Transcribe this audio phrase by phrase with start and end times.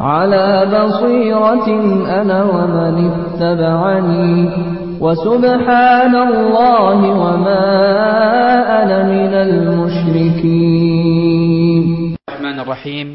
[0.01, 1.69] على بصيرة
[2.21, 4.51] أنا ومن اتبعني
[5.01, 7.65] وسبحان الله وما
[8.83, 10.57] أنا من المشركين
[12.29, 13.09] الرحمن الرحيم.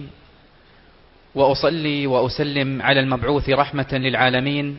[1.36, 4.78] وأصلي وأسلم على المبعوث رحمة للعالمين.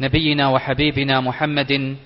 [0.00, 1.96] نبينا وحبيبنا محمد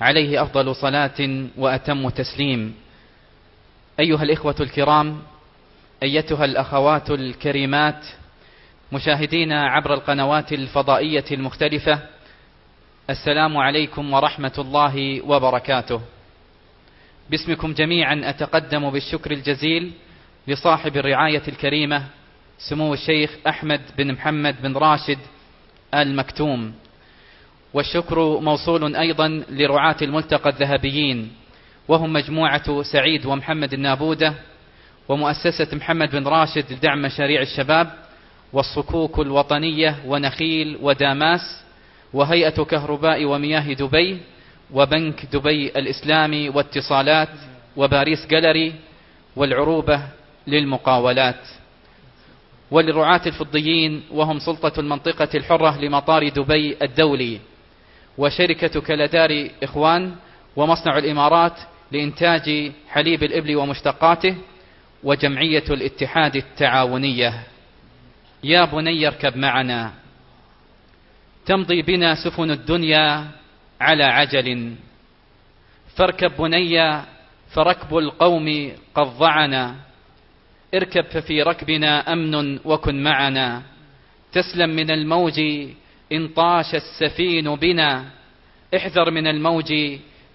[0.00, 2.74] عليه أفضل صلاة وأتم تسليم.
[4.00, 5.22] أيها الإخوة الكرام
[6.02, 8.06] أيتها الأخوات الكريمات
[8.92, 11.98] مشاهدينا عبر القنوات الفضائية المختلفة
[13.10, 16.00] السلام عليكم ورحمة الله وبركاته.
[17.30, 19.92] باسمكم جميعا أتقدم بالشكر الجزيل
[20.48, 22.06] لصاحب الرعاية الكريمة
[22.58, 25.18] سمو الشيخ أحمد بن محمد بن راشد
[25.94, 26.74] المكتوم
[27.76, 31.32] والشكر موصول أيضا لرعاة الملتقى الذهبيين
[31.88, 34.34] وهم مجموعة سعيد ومحمد النابودة
[35.08, 37.90] ومؤسسة محمد بن راشد لدعم مشاريع الشباب
[38.52, 41.40] والصكوك الوطنية ونخيل وداماس
[42.12, 44.18] وهيئة كهرباء ومياه دبي
[44.72, 47.28] وبنك دبي الإسلامي واتصالات
[47.76, 48.74] وباريس جالري
[49.36, 50.02] والعروبة
[50.46, 51.40] للمقاولات.
[52.70, 57.40] وللرعاة الفضيين وهم سلطة المنطقة الحرة لمطار دبي الدولي.
[58.18, 60.14] وشركة كلدار إخوان
[60.56, 61.58] ومصنع الإمارات
[61.92, 64.36] لإنتاج حليب الإبل ومشتقاته
[65.02, 67.42] وجمعية الاتحاد التعاونية.
[68.44, 69.92] يا بني اركب معنا.
[71.46, 73.24] تمضي بنا سفن الدنيا
[73.80, 74.74] على عجل.
[75.96, 77.02] فاركب بني
[77.50, 79.74] فركب القوم قد ضعنا.
[80.74, 83.62] اركب ففي ركبنا أمن وكن معنا.
[84.32, 85.40] تسلم من الموج
[86.12, 88.04] إن طاش السفين بنا
[88.76, 89.72] احذر من الموج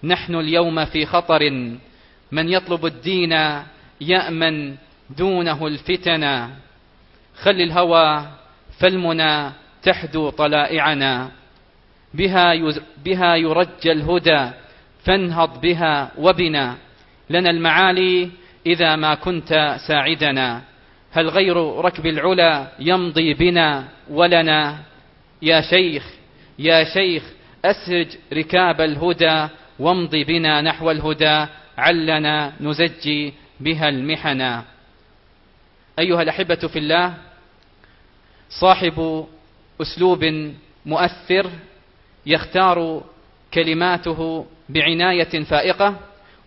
[0.04, 1.50] نحن اليوم في خطر.
[2.32, 3.62] من يطلب الدين
[4.00, 4.74] يأمن
[5.18, 6.50] دونه الفتنا
[7.34, 8.26] خل الهوى
[8.78, 9.50] فالمنى
[9.82, 11.30] تحدو طلائعنا.
[12.14, 12.54] بها
[13.04, 14.50] بها يرجى الهدى
[15.04, 16.76] فانهض بها وبنا.
[17.30, 18.30] لنا المعالي
[18.66, 20.62] إذا ما كنت ساعدنا.
[21.12, 24.91] هل غير ركب العلا يمضي بنا ولنا؟
[25.42, 26.06] يا شيخ
[26.58, 27.22] يا شيخ
[27.64, 29.48] أسرج ركاب الهدى
[29.78, 31.46] وامضي بنا نحو الهدى
[31.78, 34.64] علنا نزجي بها المحنا
[35.98, 37.14] أيها الأحبة في الله
[38.60, 39.26] صاحب
[39.80, 40.52] أسلوب
[40.86, 41.50] مؤثر
[42.26, 43.04] يختار
[43.54, 45.96] كلماته بعناية فائقة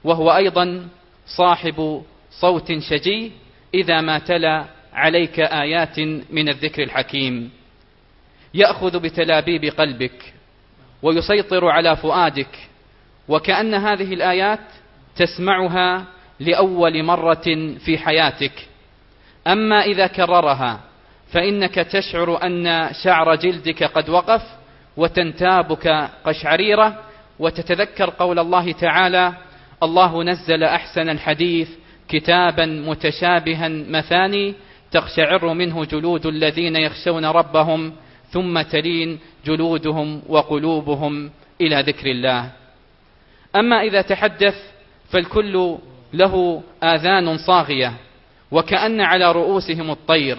[0.03, 0.87] وهو أيضا
[1.37, 3.31] صاحب صوت شجي
[3.73, 7.51] إذا ما تلا عليك آيات من الذكر الحكيم.
[8.55, 10.33] يأخذ بتلابيب قلبك
[11.01, 12.57] ويسيطر على فؤادك
[13.27, 14.59] وكأن هذه الآيات
[15.15, 16.05] تسمعها
[16.39, 18.67] لأول مرة في حياتك.
[19.47, 20.79] أما إذا كررها
[21.31, 24.41] فإنك تشعر أن شعر جلدك قد وقف
[24.97, 25.87] وتنتابك
[26.25, 26.99] قشعريرة
[27.39, 29.33] وتتذكر قول الله تعالى
[29.83, 31.69] الله نزل أحسن الحديث
[32.09, 34.53] كتابا متشابها مثاني
[34.91, 37.93] تقشعر منه جلود الذين يخشون ربهم
[38.35, 41.31] ثم تلين جلودهم وقلوبهم
[41.61, 42.51] إلى ذكر الله.
[43.55, 44.55] أما إذا تحدث
[45.09, 45.77] فالكل
[46.13, 47.93] له آذان صاغية
[48.51, 50.37] وكأن على رؤوسهم الطير.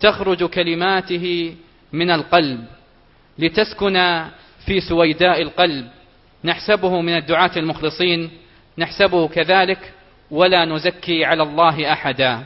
[0.00, 1.54] تخرج كلماته
[1.92, 2.64] من القلب
[3.38, 4.24] لتسكن
[4.66, 5.86] في سويداء القلب.
[6.44, 8.30] نحسبه من الدعاة المخلصين
[8.78, 9.92] نحسبه كذلك
[10.30, 12.44] ولا نزكي على الله أحدا.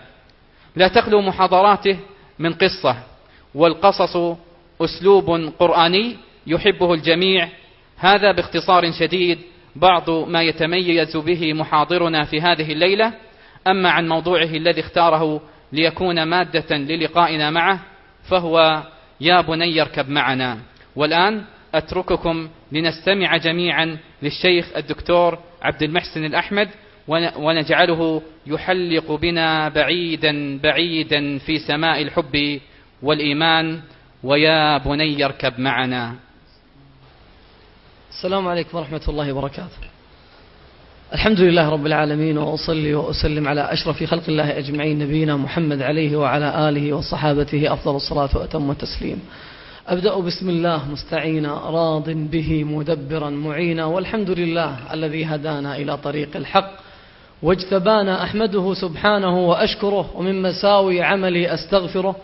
[0.76, 1.98] لا تخلو محاضراته
[2.38, 2.96] من قصة
[3.54, 4.36] والقصص
[4.84, 6.16] أسلوب قرآني
[6.46, 7.48] يحبه الجميع.
[7.98, 9.38] هذا باختصار شديد
[9.76, 13.12] بعض ما يتميز به محاضرنا في هذه الليلة.
[13.66, 15.40] أما عن موضوعه الذي اختاره
[15.72, 17.80] ليكون مادة للقائنا معه
[18.28, 18.82] فهو
[19.20, 20.58] يا بني اركب معنا.
[20.96, 21.44] والآن
[21.74, 26.68] أترككم لنستمع جميعا للشيخ الدكتور عبد المحسن الأحمد
[27.36, 32.60] ونجعله يحلق بنا بعيدا بعيدا في سماء الحب
[33.02, 33.80] والإيمان.
[34.24, 36.14] ويا بني اركب معنا.
[38.10, 39.78] السلام عليكم ورحمة الله وبركاته.
[41.12, 46.68] الحمد لله رب العالمين وأصلي وأسلم على أشرف خلق الله أجمعين نبينا محمد عليه وعلى
[46.68, 49.20] آله وصحابته أفضل الصلاة وأتم التسليم.
[49.88, 56.70] أبدأ بسم الله مستعينا راض به مدبرا معينا والحمد لله الذي هدانا إلى طريق الحق
[57.42, 62.16] واجتبانا أحمده سبحانه وأشكره ومن مساوي عملي أستغفره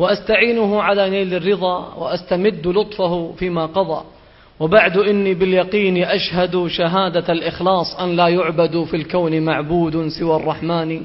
[0.00, 4.04] وأستعينه على نيل الرضا وأستمد لطفه فيما قضى.
[4.60, 11.02] وبعد إني باليقين أشهد شهادة الإخلاص أن لا يعبد في الكون معبود سوى الرحمن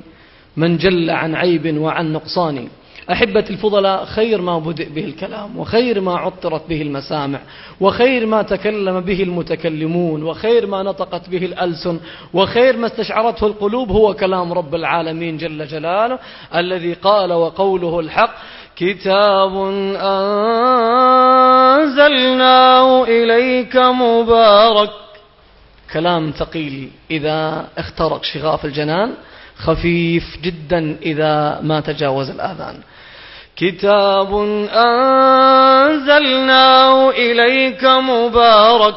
[0.58, 2.68] من جل عن عيب وعن نقصان.
[3.12, 7.40] أحبة الفضلاء خير ما بدأ به الكلام وخير ما عطرت به المسامع
[7.82, 12.00] وخير ما تكلم به المتكلمون وخير ما نطقت به الألسن
[12.34, 16.20] وخير ما استشعرته القلوب هو كلام رب العالمين جل جلاله
[16.56, 18.36] الذي قال وقوله الحق.
[18.76, 19.56] كتاب
[21.76, 24.90] أنزلناه إليك مبارك.
[25.94, 29.14] كلام ثقيل إذا اخترق شغاف الجنان
[29.58, 32.80] خفيف جدا إذا ما تجاوز الآذان.
[33.56, 34.36] كتاب
[35.92, 38.96] أنزلناه إليك مبارك.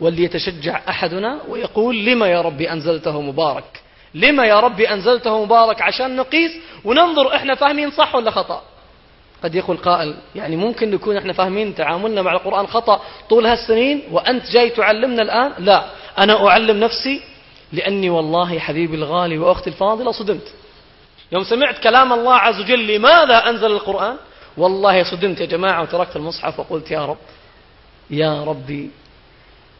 [0.00, 3.80] وليتشجع أحدنا ويقول لما يا ربي أنزلته مبارك؟
[4.14, 6.50] لما يا ربي أنزلته مبارك عشان نقيس
[6.84, 8.62] وننظر إحنا فاهمين صح ولا خطأ؟
[9.44, 13.00] قد يقول قائل يعني ممكن نكون إحنا فاهمين تعاملنا مع القرآن خطأ
[13.30, 15.84] طول هالسنين وأنت جاي تعلمنا الآن؟ لا.
[16.18, 17.22] أنا أعلم نفسي
[17.72, 20.52] لأني والله حبيبي الغالي وأختي الفاضلة صدمت.
[21.32, 24.16] يوم سمعت كلام الله عز وجل لماذا أنزل القرآن؟
[24.56, 27.18] والله صدمت يا جماعة وتركت المصحف وقلت يا رب
[28.10, 28.90] يا ربي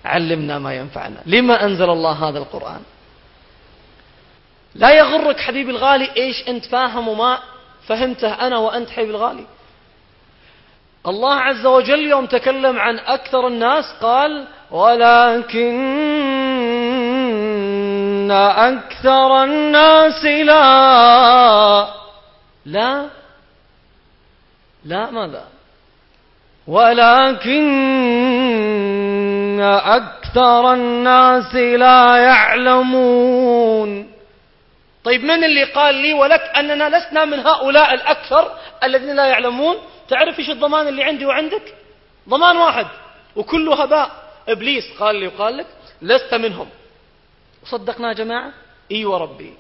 [0.05, 1.23] علمنا ما ينفعنا.
[1.27, 2.81] لما أنزل الله هذا القرآن؟
[4.75, 7.39] لا يغرك حبيبي الغالي إيش أنت فاهم وما
[7.91, 9.47] فهمته أنا وأنت حبيبي الغالي
[11.07, 15.81] الله عز وجل يوم تكلم عن أكثر الناس قال ولكن
[18.31, 21.89] أكثر الناس لا.
[22.67, 23.07] لا.
[24.85, 25.45] لا ماذا؟
[26.67, 27.71] ولكن
[29.85, 34.10] أكثر الناس لا يعلمون.
[35.05, 38.52] طيب من اللي قال لي ولك أننا لسنا من هؤلاء الأكثر
[38.85, 39.76] الذين لا يعلمون؟
[40.08, 41.75] تعرف إيش الضمان اللي عندي وعندك؟
[42.29, 42.87] ضمان واحد
[43.37, 44.11] وكله هباء
[44.49, 45.67] إبليس قال لي وقال لك
[46.02, 46.69] لست منهم.
[47.64, 48.52] صدقنا يا جماعة؟
[48.93, 49.55] إي وربي.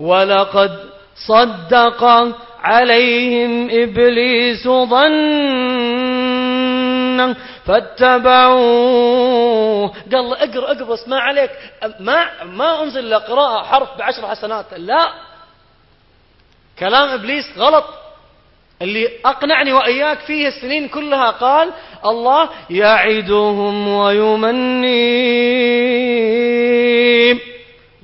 [0.00, 0.90] ولقد
[1.28, 2.04] صدق
[2.62, 4.64] عليهم إبليس
[6.22, 7.36] ظنا
[7.66, 9.42] فاتبعوه.
[10.12, 11.50] قال اقرأ اقرأ بس ما عليك.
[12.00, 14.66] ما ما أنزل لقراءة حرف بعشر حسنات.
[14.76, 15.08] لا.
[16.78, 17.84] كلام إبليس غلط.
[18.82, 21.70] اللي أقنعني وإياك فيه السنين كلها قال
[22.04, 24.72] الله يعدهم ويمنيم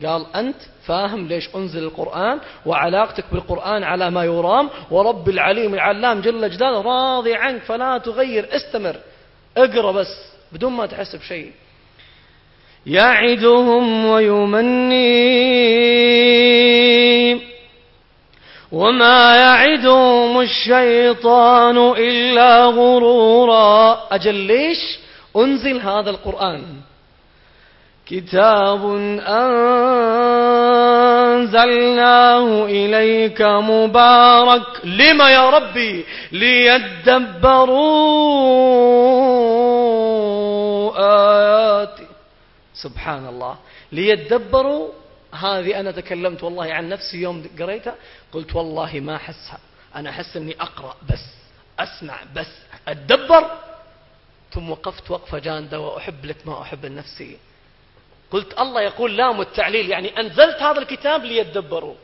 [0.06, 0.56] قال أنت
[0.87, 7.34] فاهم ليش أنزل القرآن وعلاقتك بالقرآن على ما يرام ورب العليم العلام جل جلاله راضي
[7.34, 8.96] عنك فلا تغير استمر.
[9.64, 10.16] اقرأ بس
[10.52, 11.52] بدون ما تحس بشيء.
[12.87, 15.08] يعدهم ويمنيم
[18.72, 24.06] وما يعدهم الشيطان إلا غرورا.
[24.10, 24.99] أجل ليش
[25.37, 26.64] أنزل هذا القرآن؟
[28.06, 28.84] كتاب
[31.38, 34.67] أنزلناه إليك مبارك.
[34.85, 37.79] لما يا ربي؟ ليدبروا
[40.99, 42.06] آياتي.
[42.75, 43.56] سبحان الله
[43.93, 44.88] ليدبروا؟
[45.35, 47.94] هذه أنا تكلمت والله عن نفسي يوم قريتها.
[48.32, 49.58] قلت والله ما أحسها.
[49.96, 51.25] أنا أحس أني أقرأ بس.
[51.79, 52.52] أسمع بس.
[52.88, 53.44] أتدبر
[54.55, 57.37] ثم وقفت وقفة جاندة وأحب لك ما أحب النفسي
[58.30, 61.94] قلت الله يقول لام التعليل يعني أنزلت هذا الكتاب ليتدبروا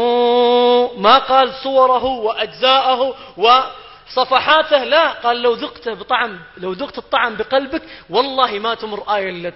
[0.00, 7.82] ليتدبروا ما قال صوره وأجزاءه وصفحاته لا قال لو ذقته بطعم لو ذقت الطعم بقلبك
[8.10, 9.52] والله ما تمر آية إلا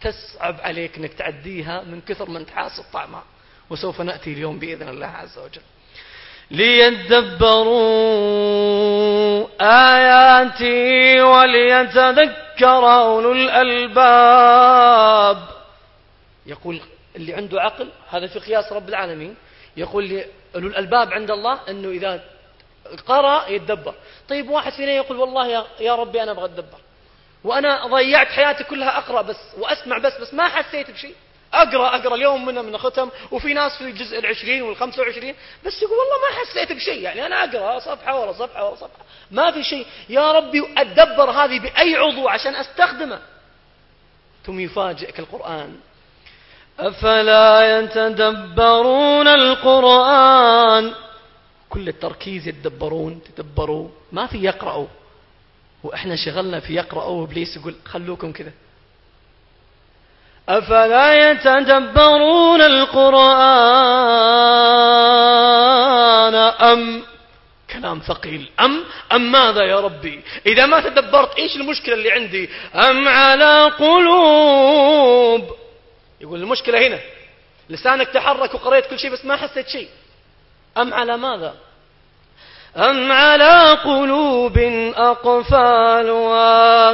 [0.00, 3.24] تصعب عليك أنك تعديها من كثر ما أنت حاسس طعمها
[3.70, 5.62] وسوف نأتي اليوم بإذن الله عز وجل.
[6.50, 7.76] ليدبروا
[9.60, 14.76] آياتي وليتذكر أولو الألباب.
[16.46, 16.80] يقول
[17.16, 19.36] اللي عنده عقل هذا في قياس رب العالمين.
[19.76, 20.24] يقول
[20.54, 22.20] أولو الألباب عند الله أنه إذا
[23.06, 23.94] قرأ يتدبر.
[24.28, 26.78] طيب واحد فينا يقول والله يا ربي أنا أبغى أتدبر.
[27.44, 31.14] وأنا ضيعت حياتي كلها أقرأ بس وأسمع بس بس ما حسيت بشيء.
[31.52, 35.34] أقرأ أقرأ اليوم منه من ختم وفي ناس في الجزء العشرين والخمسة وعشرين
[35.66, 39.04] بس يقول والله ما حسيت بشيء يعني أنا أقرأ صفحة ورا صفحة ورا صفحة.
[39.30, 39.86] ما في شيء.
[40.08, 43.20] يا ربي أتدبر هذه بأي عضو عشان أستخدمه.
[44.46, 45.76] ثم يفاجئك القرآن.
[46.78, 50.92] أفلا يتدبرون القرآن؟
[51.68, 53.88] كل التركيز يتدبرون تدبروا.
[54.12, 54.86] ما في يقرأوا.
[55.84, 58.52] وإحنا شغلنا في يقرأوا وإبليس يقول خلوكم كذا.
[60.48, 63.14] أفلا يتدبرون القرآن
[66.34, 67.02] أم؟
[67.70, 68.50] كلام ثقيل.
[68.60, 75.50] أم؟ أم ماذا يا ربي؟ إذا ما تدبرت إيش المشكلة اللي عندي؟ أم على قلوب؟
[76.20, 76.98] يقول المشكلة هنا.
[77.70, 79.88] لسانك تحرك وقريت كل شيء بس ما حسيت شيء.
[80.78, 81.54] أم على ماذا؟
[82.76, 84.58] أم على قلوب
[84.96, 86.92] أقفالها.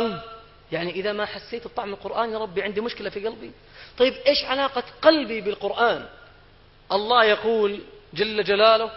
[0.72, 3.50] يعني إذا ما حسيت بطعم القرآن يا ربي عندي مشكلة في قلبي.
[3.98, 6.06] طيب إيش علاقة قلبي بالقرآن؟
[6.92, 7.80] الله يقول
[8.14, 8.90] جل جلاله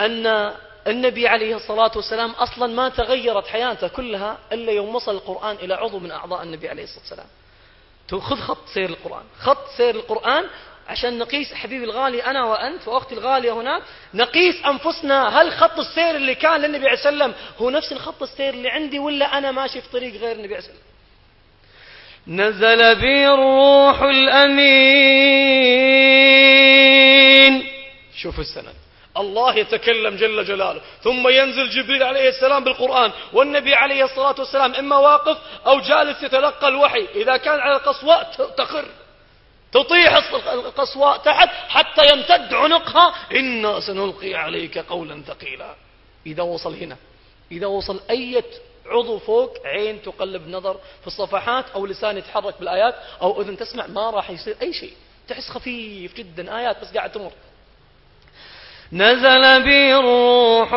[0.00, 0.54] أن
[0.86, 5.98] النبي عليه الصلاة والسلام أصلا ما تغيرت حياته كلها إلا يوم وصل القرآن إلى عضو
[5.98, 7.26] من أعضاء النبي عليه الصلاة والسلام.
[8.20, 9.24] خذ خط سير القرآن.
[9.38, 10.44] خط سير القرآن
[10.88, 13.82] عشان نقيس حبيبي الغالي أنا وأنت وأختي الغالية هناك
[14.14, 18.68] نقيس أنفسنا هل خط السير اللي كان للنبي عليه السلام هو نفس الخط السير اللي
[18.68, 20.89] عندي ولا أنا ماشي في طريق غير النبي عليه السلام
[22.26, 25.30] نزل بي الروح الأمين.
[28.16, 28.74] شوف السند.
[29.16, 30.80] الله يتكلم جل جلاله.
[31.02, 33.12] ثم ينزل جبريل عليه السلام بالقرآن.
[33.32, 37.06] والنبي عليه الصلاة والسلام إما واقف أو جالس يتلقى الوحي.
[37.14, 38.84] إذا كان على القصواء تخر
[39.72, 40.16] تطيح
[40.52, 43.14] القصواء تحت حتى يمتد عنقها.
[43.32, 45.74] إنا سنلقي عليك قولا ثقيلا.
[46.26, 46.96] إذا وصل هنا.
[47.52, 48.44] إذا وصل أية
[48.86, 54.10] عضو فوق عين تقلب نظر في الصفحات أو لسان يتحرك بالآيات أو أذن تسمع ما
[54.10, 54.92] راح يصير أي شيء.
[55.28, 57.32] تحس خفيف جدا آيات بس قاعد تمر.
[58.92, 60.72] نزل بي الروح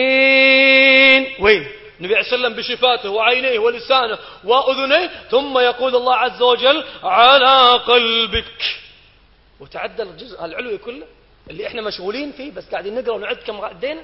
[0.00, 1.26] الأمين.
[1.40, 1.66] وين؟
[2.00, 8.62] النبي عليه وسلم بشفاته وعينيه ولسانه وأذنيه ثم يقول الله عز وجل على قلبك.
[9.60, 11.06] وتعدل الجزء العلوي كله
[11.50, 14.00] اللي إحنا مشغولين فيه بس قاعدين نقرأ ونعد كم عدينا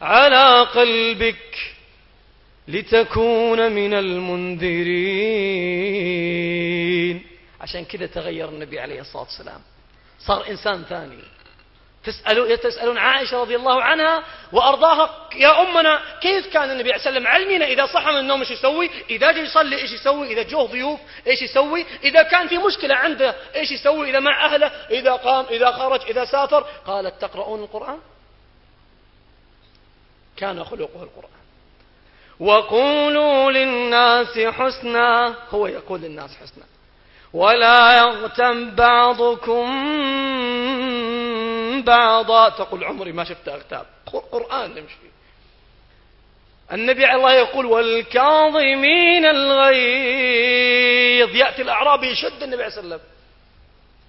[0.00, 1.72] على قلبك
[2.68, 4.90] لتكون من المنذرين.
[7.60, 9.60] عشان كذا تغير النبي عليه الصلاة والسلام.
[10.18, 11.18] صار إنسان ثاني.
[12.04, 17.66] تسألون, تسألون عائشة رضي الله عنها وأرضاها يا أمنا كيف كان النبي عليه وسلم علمنا
[17.66, 21.42] إذا صحى من النوم إيش يسوي؟ إذا جاء يصلي إيش يسوي؟ إذا جوه ضيوف إيش
[21.42, 26.00] يسوي؟ إذا كان في مشكلة عنده إيش يسوي؟ إذا مع أهله إذا قام إذا خرج
[26.02, 26.60] إذا سافر.
[26.86, 27.98] قالت تقرؤون القرآن؟
[30.40, 31.30] كان خلقه القرآن.
[32.40, 36.64] وقولوا للناس حسنا هو يقول للناس حسنا.
[37.32, 39.66] ولا يغتب بعضكم
[41.82, 42.48] بعضا.
[42.48, 43.86] تقول عمري ما شفت أغتاب.
[44.32, 44.96] قرآن نمشي
[46.72, 51.36] النبي عليه الله يقول والكاظمين الغيظ.
[51.36, 53.00] يأتي الأعرابي يشد النبي عليه وسلم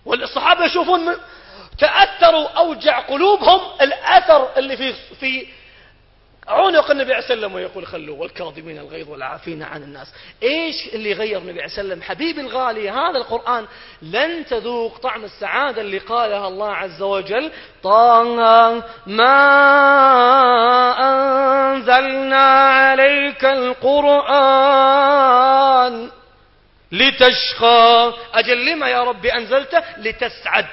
[0.06, 1.16] والصحابة يشوفون
[1.78, 5.48] تأثروا أوجع قلوبهم الأثر اللي في في
[6.52, 10.14] عنق النبي عليه وسلم ويقول خلوا والكاظمين الغيظ والعافين عن الناس.
[10.44, 13.66] إيش اللي غير النبي عليه وسلم حبيبي الغالي هذا القرآن
[14.02, 17.52] لن تذوق طعم السعادة اللي قالها الله عز وجل.
[17.84, 18.24] طه
[19.08, 19.42] ما
[21.00, 24.92] أنزلنا عليك القرآن
[26.92, 28.14] لتشقى.
[28.34, 30.66] أجل لما يا ربي أنزلته؟ لتسعد.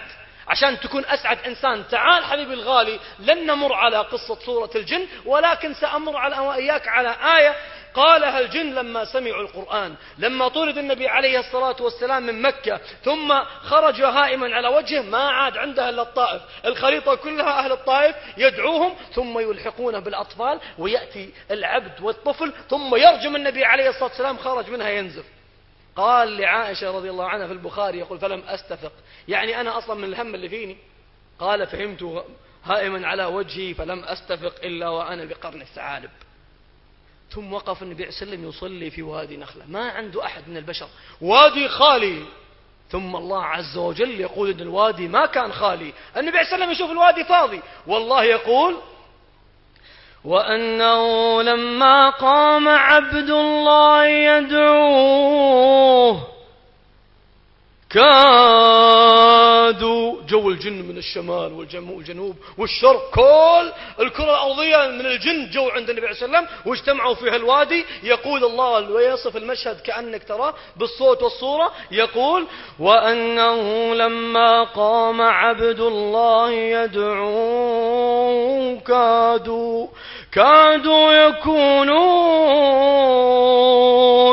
[0.49, 1.89] عشان تكون أسعد إنسان.
[1.89, 7.57] تعال حبيبي الغالي لن نمر على قصة سورة الجن ولكن سأمر على وإياك على آية
[7.95, 14.03] قالها الجن لما سمعوا القرآن لما طرد النبي عليه الصلاة والسلام من مكة ثم خرج
[14.03, 16.43] هائما على وجهه ما عاد عنده إلا الطائف.
[16.65, 23.89] الخريطة كلها أهل الطائف يدعوهم ثم يلحقونه بالأطفال ويأتي العبد والطفل ثم يرجم النبي عليه
[23.89, 25.25] الصلاة والسلام خرج منها ينزف.
[25.97, 28.93] قال لعائشة رضي الله عنها في البخاري يقول فلم أستفق.
[29.29, 30.77] يعني أنا أصلا من الهم اللي فيني.
[31.39, 32.25] قال فهمت
[32.65, 36.11] هائما على وجهي فلم أستفق إلا وأنا بقرن الثعالب.
[37.31, 39.65] ثم وقف النبي عليه وسلم يصلي في وادي نخلة.
[39.69, 40.89] ما عنده أحد من البشر.
[41.21, 42.23] وادي خالي.
[42.91, 45.93] ثم الله عز وجل يقول إن الوادي ما كان خالي.
[46.17, 47.61] النبي عليه وسلم يشوف الوادي فاضي.
[47.87, 48.77] والله يقول
[50.25, 55.59] وأنه لما قام عبد الله يدعوه
[57.91, 58.09] كادوا
[60.29, 63.11] جو الجن من الشمال والجنوب والشرق.
[63.15, 67.85] كل الكرة الأرضية من الجن جو عند النبي عليه وسلم واجتمعوا في هالوادي.
[68.03, 71.73] يقول الله ويصف المشهد كأنك تراه بالصوت والصورة.
[71.91, 72.47] يقول
[72.79, 78.49] وأنه لما قام عبد الله يدعوه
[78.87, 79.87] كادوا
[80.33, 81.99] كادوا يكونون.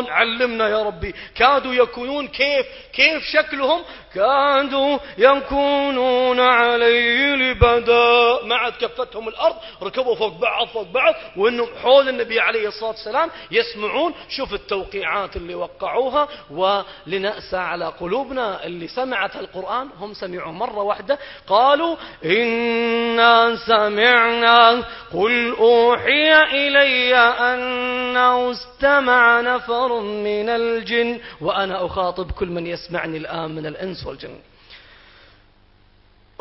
[0.09, 2.27] علمنا يا ربي كادوا يكونون.
[2.27, 3.81] كيف؟ كيف شكلهم؟
[4.15, 8.43] كادوا يكونون علي لبدا.
[8.43, 13.29] ما عاد كفتهم الأرض ركبوا فوق بعض فوق بعض وإنهم حول النبي عليه الصلاة والسلام
[13.51, 14.13] يسمعون.
[14.29, 19.89] شوف التوقيعات اللي وقعوها ولنأسى على قلوبنا اللي سمعت القرآن.
[19.99, 24.83] هم سمعوا مرة واحدة قالوا إنا سمعنا
[25.13, 33.65] قل أوحي إلي أنه استمع نفر من الجن وأنا أخاطب كل من يسمعني الآن من
[33.65, 34.35] الإنس والجن.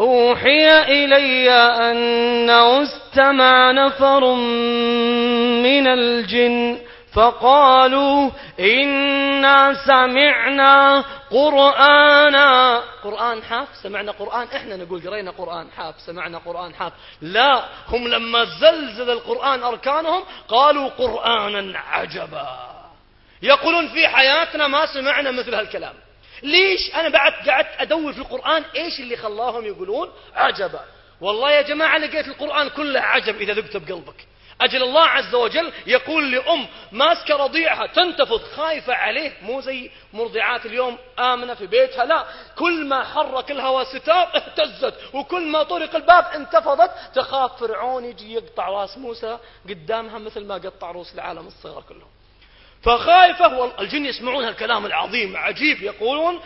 [0.00, 1.50] أوحي إلي
[1.90, 4.34] أنه استمع نفر
[5.64, 6.78] من الجن
[7.14, 8.30] فقالوا
[8.60, 12.82] إنا سمعنا قرآنا.
[13.04, 16.92] قرآن حاف؟ سمعنا قرآن؟ إحنا نقول قرينا قرآن حاف سمعنا قرآن حاف.
[17.22, 22.48] لا هم لما زلزل القرآن أركانهم قالوا قرآنا عجبا.
[23.42, 25.94] يقولون في حياتنا ما سمعنا مثل هالكلام.
[26.42, 30.80] ليش أنا بعد قعدت أدور في القرآن؟ إيش اللي خلاهم يقولون عجبا؟
[31.20, 34.26] والله يا جماعة لقيت القرآن كله عجب إذا ذقته بقلبك.
[34.60, 40.98] أجل الله عز وجل يقول لأم ماسكة رضيعها تنتفض خايفة عليه مو زي مرضعات اليوم
[41.18, 42.24] آمنة في بيتها لا
[42.58, 48.68] كل ما حرك الهواء ستار اهتزت وكل ما طرق الباب انتفضت تخاف فرعون يجي يقطع
[48.68, 52.08] رأس موسى قدامها مثل ما قطع روس العالم الصغار كلهم.
[52.82, 56.40] فخايفة والجن يسمعون هالكلام العظيم عجيب يقولون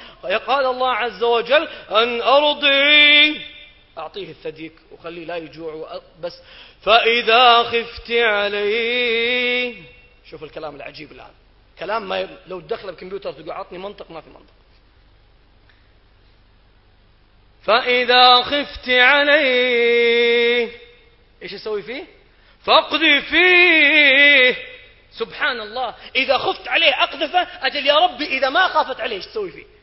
[0.46, 3.57] قال الله عز وجل أن أرضي
[3.98, 6.42] أعطيه الثديك وخليه لا يجوع بس
[6.82, 9.82] فإذا خفت عليه.
[10.30, 11.30] شوف الكلام العجيب الآن.
[11.78, 12.28] كلام ما.
[12.46, 14.52] لو تدخل الكمبيوتر تقول عطني منطق ما في منطق.
[17.62, 20.70] فإذا خفت عليه
[21.42, 22.04] إيش يسوي فيه؟
[22.64, 24.56] فاقذي فيه.
[25.12, 25.94] سبحان الله.
[26.16, 29.77] إذا خفت عليه أقذفه أجل يا ربي إذا ما خافت عليه إيش تسوي فيه؟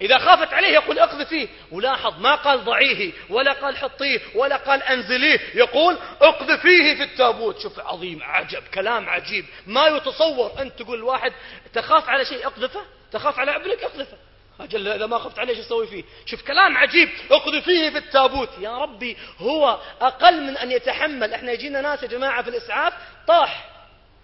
[0.00, 5.40] إذا خافت عليه يقول اقذفيه ولاحظ ما قال ضعيه ولا قال حطيه ولا قال أنزليه.
[5.54, 7.60] يقول اقذفيه في التابوت.
[7.60, 9.44] شوف عظيم عجب كلام عجيب.
[9.66, 11.32] ما يتصور أنت تقول واحد
[11.72, 12.80] تخاف على شيء اقذفه؟
[13.12, 14.16] تخاف على ابنك اقذفه.
[14.60, 17.08] أجل إذا ما خفت عليه شو تسوي فيه؟ شوف كلام عجيب.
[17.30, 18.50] اقذفيه في التابوت.
[18.60, 21.34] يا ربي هو أقل من أن يتحمل.
[21.34, 22.92] إحنا يجينا ناس يا جماعة في الإسعاف
[23.26, 23.70] طاح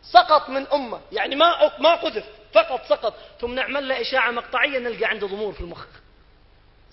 [0.03, 1.01] سقط من أمة.
[1.13, 2.25] يعني ما ما قذف.
[2.55, 5.87] فقط سقط ثم نعمل له إشاعة مقطعية نلقى عنده ضمور في المخ.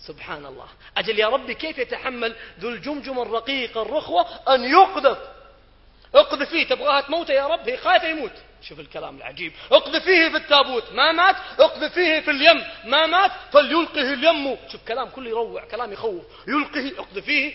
[0.08, 0.68] سبحان الله.
[0.98, 5.18] أجل يا ربي كيف يتحمل ذو الجمجم الرقيق الرخوة أن يقذف؟
[6.16, 8.32] اقذفيه تبغاها تموته يا رب هي خايفة يموت.
[8.62, 9.54] شوف الكلام العجيب.
[9.72, 11.36] اقذفيه في التابوت ما مات.
[11.60, 13.32] اقذفيه في اليم ما مات.
[13.52, 14.58] فليلقه اليم.
[14.72, 16.24] شوف كلام كله يروع كلام يخوف.
[16.48, 17.54] يلقه اقذفيه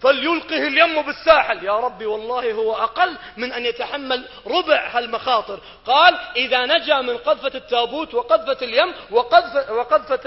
[0.00, 1.64] فليلقه اليم بالساحل.
[1.64, 5.60] يا ربي والله هو أقل من أن يتحمل ربع هالمخاطر.
[5.86, 10.20] قال إذا نجا من قذفة التابوت وقذفة اليم وقذفة, وقذفة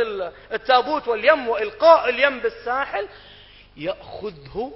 [0.51, 3.07] التابوت واليم وإلقاء اليم بالساحل
[3.77, 4.71] يأخذه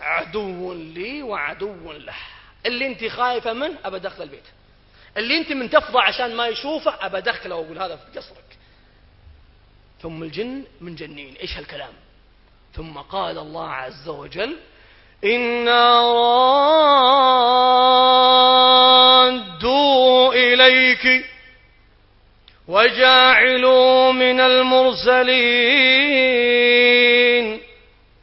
[0.00, 2.16] عدو لي وعدو له.
[2.66, 4.44] اللي أنت خايفة منه أبى دخل البيت.
[5.16, 8.44] اللي أنت من تفضى عشان ما يشوفه أبى دخله وأقول هذا في قصرك.
[10.02, 11.92] ثم الجن من جنين إيش هالكلام؟
[12.74, 14.56] ثم قال الله عز وجل
[15.24, 16.00] إنا
[19.40, 21.24] رادوا إليك
[22.68, 25.80] وجاعلوا من المرسلين.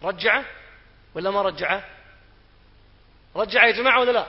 [0.04, 0.46] رجعه
[1.16, 1.84] ولا ما رجعه؟
[3.36, 4.26] رجع يا جماعة ولا لا؟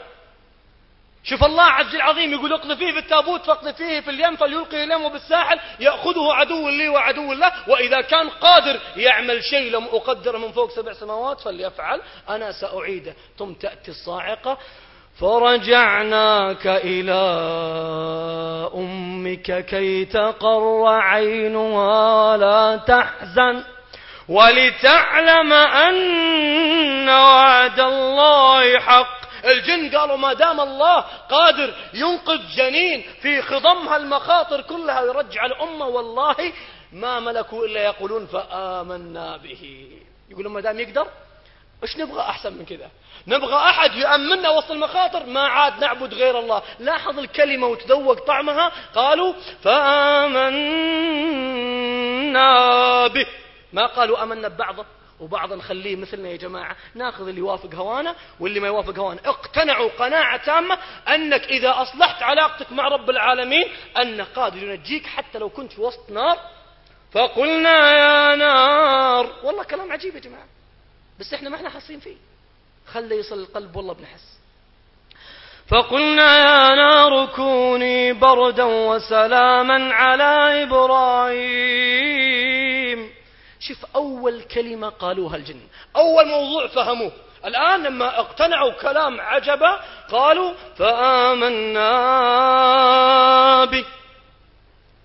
[1.28, 6.32] شوف الله عز العظيم يقول اقذفيه في التابوت فاقذفيه في اليم فليلقي اليم بالساحل يأخذه
[6.32, 11.40] عدو لي وعدو له وإذا كان قادر يعمل شيء لم أقدر من فوق سبع سماوات
[11.40, 13.14] فليفعل أنا سأعيده.
[13.38, 14.58] ثم تأتي الصاعقة
[15.20, 17.20] فرجعناك إلى
[18.74, 23.64] أمك كي تقر عينها ولا تحزن
[24.28, 29.17] ولتعلم أن وعد الله حق.
[29.44, 36.52] الجن قالوا ما دام الله قادر ينقذ جنين في خضمها المخاطر كلها ويرجع الأمة والله
[36.92, 39.90] ما ملكوا إلا يقولون فآمنا به.
[40.30, 41.06] يقولون ما دام يقدر
[41.82, 42.90] إيش نبغى أحسن من كذا؟
[43.26, 46.62] نبغى أحد يأمننا وسط المخاطر ما عاد نعبد غير الله.
[46.78, 50.66] لاحظ الكلمة وتذوق طعمها قالوا فآمنا
[53.06, 53.26] به.
[53.72, 54.84] ما قالوا أمنا ببعضه
[55.20, 59.20] وبعض نخليه مثلنا يا جماعة ناخذ اللي يوافق هوانا واللي ما يوافق هوانا.
[59.24, 60.78] اقتنعوا قناعة تامة
[61.08, 63.68] أنك إذا أصلحت علاقتك مع رب العالمين
[64.02, 66.38] أنه قادر ينجيك حتى لو كنت في وسط نار.
[67.12, 69.30] فقلنا يا نار.
[69.44, 70.46] والله كلام عجيب يا جماعة
[71.20, 72.16] بس إحنا ما إحنا حاسين فيه.
[72.92, 74.38] خلي يصل القلب والله بنحس.
[75.68, 82.57] فقلنا يا نار كوني بردا وسلاما على إبراهيم.
[83.68, 85.60] شوف أول كلمة قالوها الجن.
[85.96, 87.12] أول موضوع فهموه.
[87.44, 91.84] الآن لما اقتنعوا كلام عجبا قالوا فآمنا
[93.64, 93.84] به.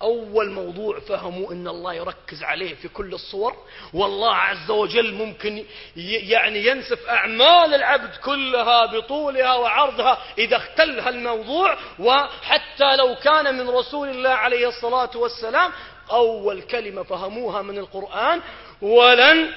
[0.02, 3.56] أول موضوع فهموا أن الله يركز عليه في كل الصور.
[3.93, 11.78] والله عز وجل ممكن يعني ينسف أعمال العبد كلها بطولها وعرضها إذا اختل هالموضوع.
[11.99, 15.71] وحتى لو كان من رسول الله عليه الصلاة والسلام
[16.12, 18.42] أول كلمة فهموها من القرآن
[18.82, 19.52] ولن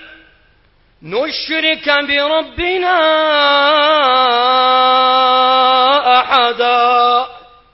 [1.03, 2.97] نشرك بربنا
[6.21, 7.27] أحدا.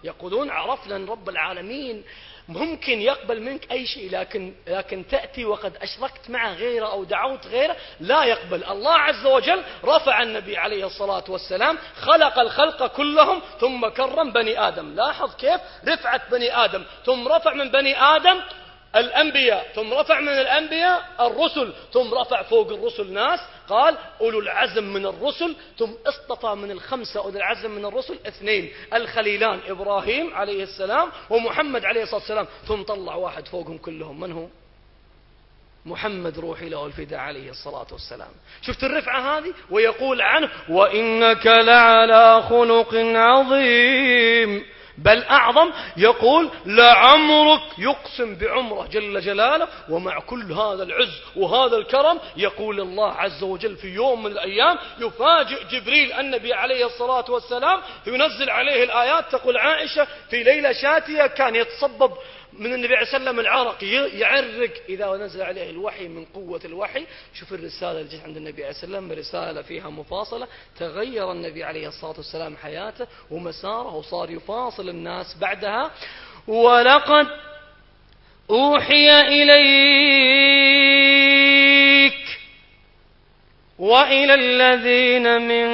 [0.04, 2.04] يقولون عرفنا رب العالمين
[2.48, 7.76] ممكن يقبل منك أي شيء لكن, لكن تأتي وقد أشركت معه غيره أو دعوت غيره
[8.00, 8.64] لا يقبل.
[8.64, 14.94] الله عز وجل رفع النبي عليه الصلاة والسلام خلق الخلق كلهم ثم كرم بني آدم.
[14.94, 16.84] لاحظ كيف؟ رفعت بني آدم.
[17.06, 18.40] ثم رفع من بني آدم
[18.96, 25.06] الأنبياء ثم رفع من الأنبياء الرسل ثم رفع فوق الرسل ناس قال أولو العزم من
[25.06, 31.84] الرسل ثم اصطفى من الخمسة أولو العزم من الرسل اثنين الخليلان إبراهيم عليه السلام ومحمد
[31.84, 34.46] عليه الصلاة والسلام ثم طلع واحد فوقهم كلهم من هو؟
[35.86, 38.28] محمد روحي له الفداء عليه الصلاة والسلام.
[38.62, 44.64] شفت الرفعة هذه؟ ويقول عنه وإنك لعلى خلق عظيم.
[44.98, 52.80] بل أعظم يقول لعمرك يقسم بعمرة جل جلاله ومع كل هذا العز وهذا الكرم يقول
[52.80, 58.84] الله عز وجل في يوم من الأيام يفاجئ جبريل النبي عليه الصلاة والسلام ينزل عليه
[58.84, 62.12] الآيات تقول عائشة في ليلة شاتية كان يتصبب
[62.58, 63.84] من النبي عليه وسلم العرق
[64.14, 64.72] يعرق.
[64.88, 69.12] إذا نزل عليه الوحي من قوة الوحي شوف الرسالة اللي جت عند النبي عليه وسلم
[69.12, 70.48] رسالة فيها مفاصلة.
[70.78, 75.90] تغير النبي عليه الصلاة والسلام حياته ومساره وصار يفاصل الناس بعدها.
[76.46, 77.26] ولقد
[78.50, 79.52] أوحي إليك
[83.78, 85.72] وإلى الذين من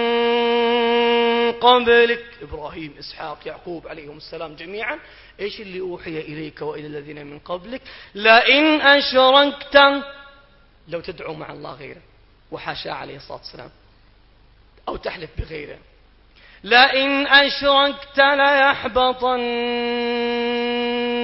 [1.52, 2.24] قبلك.
[2.42, 4.98] إبراهيم إسحاق يعقوب عليهم السلام جميعا.
[5.40, 7.82] إيش اللي أوحي إليك وإلى الذين من قبلك؟
[8.14, 9.76] لئن أشركت
[10.88, 12.00] لو تدعو مع الله غيره
[12.50, 13.70] وحاشا عليه الصلاة والسلام
[14.88, 15.78] أو تحلف بغيره.
[16.64, 19.40] لئن أشركت ليحبطن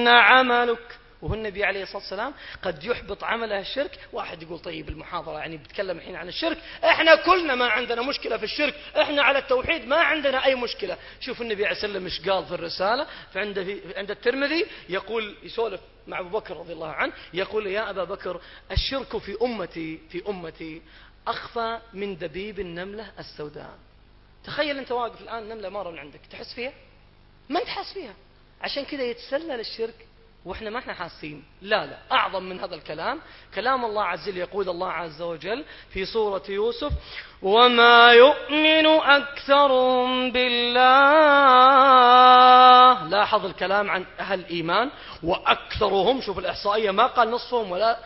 [0.07, 0.94] عملك.
[1.25, 3.99] وهو النبي عليه الصلاة والسلام قد يحبط عمله الشرك.
[4.13, 6.57] واحد يقول طيب المحاضرة يعني بتكلم الحين عن الشرك.
[6.83, 8.75] إحنا كلنا ما عندنا مشكلة في الشرك.
[9.01, 10.97] إحنا على التوحيد ما عندنا أي مشكلة.
[11.19, 13.07] شوف النبي عليه السلام إيش قال في الرسالة.
[13.33, 18.03] فعند في عند الترمذي يقول يسولف مع أبو بكر رضي الله عنه يقول يا أبا
[18.03, 20.81] بكر الشرك في أمتي في أمتي
[21.27, 23.77] أخفى من دبيب النملة السوداء.
[24.43, 26.73] تخيل أنت واقف الآن نملة مارة من عندك تحس فيها؟
[27.49, 28.13] ما تحس فيها.
[28.61, 30.07] عشان كذا يتسلل الشرك
[30.45, 31.43] وإحنا ما إحنا حاسين.
[31.61, 33.19] لا لا أعظم من هذا الكلام.
[33.55, 36.91] كلام الله عز وجل يقول الله عز وجل في سورة يوسف
[37.41, 40.83] وما يؤمن أكثرهم بالله.
[43.09, 44.89] لاحظ الكلام عن أهل الإيمان
[45.23, 47.97] وأكثرهم شوف الإحصائية ما قال نصفهم ولا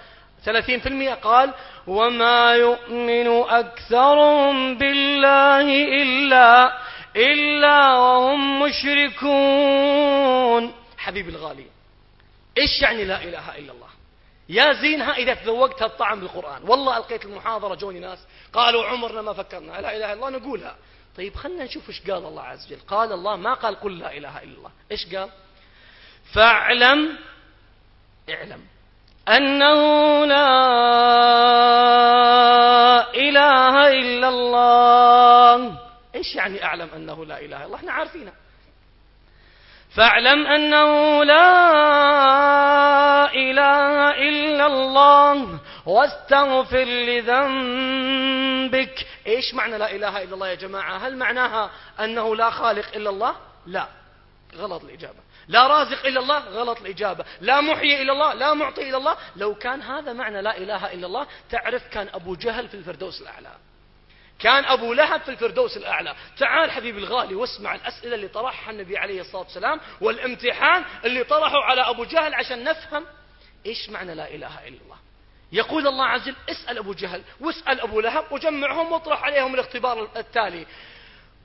[0.46, 1.54] ثلاثين في المئة قال
[1.88, 5.62] وما يؤمن أكثرهم بالله
[6.02, 6.78] إلا
[7.16, 10.00] إلا وهم مشركون.
[10.98, 11.79] حبيبي الغالي
[12.60, 13.90] إيش يعني لا إله إلا الله؟
[14.50, 16.64] يا زينها إذا تذوقت الطعم بالقرآن.
[16.70, 18.20] والله ألقيت المحاضرة جوني ناس
[18.54, 19.72] قالوا عمرنا ما فكرنا.
[19.72, 20.76] لا إله إلا الله نقولها.
[21.18, 22.80] طيب خلنا نشوف إيش قال الله عز وجل.
[22.88, 24.72] قال الله ما قال قل لا إله إلا الله.
[24.92, 25.30] إيش قال؟
[26.34, 27.18] فاعلم
[28.30, 28.62] اعلم
[29.30, 30.60] أنه لا
[33.14, 35.80] إله إلا الله.
[36.16, 38.34] إيش يعني أعلم أنه لا إله إلا الله؟ إحنا عارفينها
[40.00, 41.64] فاعلم أنه لا
[43.34, 48.26] إله إلا الله واستغفر لذنبك.
[49.28, 53.36] إيش معنى لا إله إلا الله يا جماعة؟ هل معناها أنه لا خالق إلا الله؟
[53.68, 53.88] لا.
[54.58, 55.20] غلط الإجابة.
[55.48, 57.26] لا رازق إلا الله؟ غلط الإجابة.
[57.42, 61.08] لا محيي إلا الله؟ لا معطي إلا الله؟ لو كان هذا معنى لا إله إلا
[61.08, 63.52] الله تعرف كان أبو جهل في الفردوس الأعلى.
[64.40, 66.16] كان أبو لهب في الفردوس الأعلى.
[66.38, 71.82] تعال حبيبي الغالي واسمع الأسئلة اللي طرحها النبي عليه الصلاة والسلام والامتحان اللي طرحوا على
[71.82, 73.06] أبو جهل عشان نفهم
[73.66, 74.98] إيش معنى لا إله إلا الله.
[75.52, 80.66] يقول الله عز وجل اسأل أبو جهل واسأل أبو لهب وجمعهم واطرح عليهم الاختبار التالي.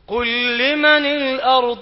[0.08, 1.78] قل لمن الأرض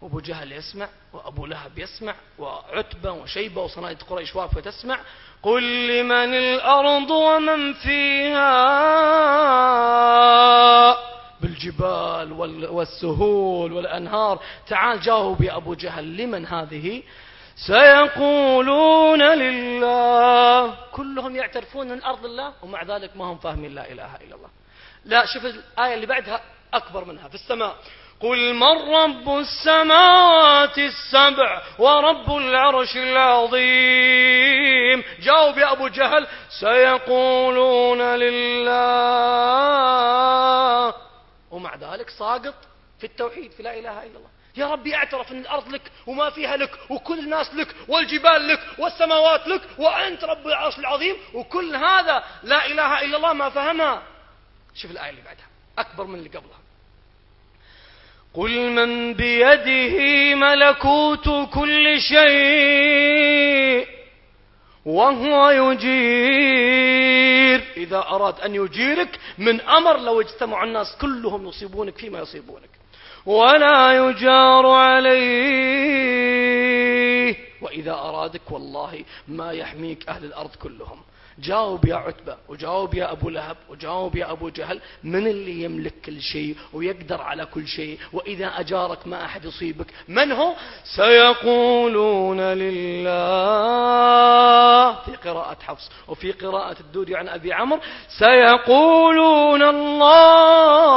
[0.00, 4.98] وابو جهل يسمع وابو لهب يسمع وعتبة وشيبة وصناديد قريش واقفه تسمع.
[5.42, 8.56] قل لمن الأرض ومن فيها؟
[11.40, 12.32] بالجبال
[12.70, 14.42] والسهول والأنهار.
[14.66, 17.02] تعال جاوب يا أبو جهل لمن هذه؟
[17.66, 20.74] سيقولون لله.
[20.92, 24.48] كلهم يعترفون أن الأرض الله ومع ذلك ما هم فاهمين لا إله إلا الله.
[25.04, 26.40] لا شوف الآية اللي بعدها
[26.74, 27.76] أكبر منها في السماء.
[28.20, 34.64] قل من رب السماوات السبع ورب العرش العظيم.
[35.20, 36.26] جاوب يا أبو جهل
[36.60, 38.76] سيقولون لله.
[41.50, 42.54] ومع ذلك ساقط
[42.98, 44.30] في التوحيد في لا إله إلا الله.
[44.56, 49.48] يا ربي اعترف إن الأرض لك وما فيها لك وكل الناس لك والجبال لك والسماوات
[49.48, 54.02] لك وأنت رب العرش العظيم وكل هذا لا إله إلا الله ما فهمها.
[54.74, 55.46] شوف الآية اللي بعدها
[55.78, 56.65] أكبر من اللي قبلها.
[58.36, 63.86] قل من بيده ملكوت كل شيء
[64.84, 67.16] وهو يجير.
[67.76, 72.70] إذا أراد أن يجيرك من أمر لو اجتمع الناس كلهم يصيبونك فيما يصيبونك.
[73.26, 75.86] ولا يجار عليه.
[77.60, 80.98] وإذا أرادك والله ما يحميك أهل الأرض كلهم.
[81.38, 86.20] جاوب يا عتبة وجاوب يا أبو لهب وجاوب يا أبو جهل من اللي يملك كل
[86.20, 90.54] شيء ويقدر على كل شيء؟ وإذا أجارك ما أحد يصيبك من هو؟
[90.96, 93.16] سيقولون لله.
[95.04, 97.80] في قراءة حفص وفي قراءة الدودي عن أبي عمرو
[98.18, 100.96] سيقولون الله.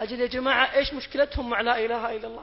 [0.00, 2.42] أجل يا جماعة إيش مشكلتهم مع لا إله إلا الله؟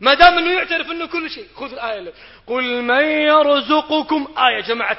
[0.00, 2.12] ما دام إنه يعترف إنه كل شيء خذ الآية
[2.46, 4.98] قل من يرزقكم إيه جماعة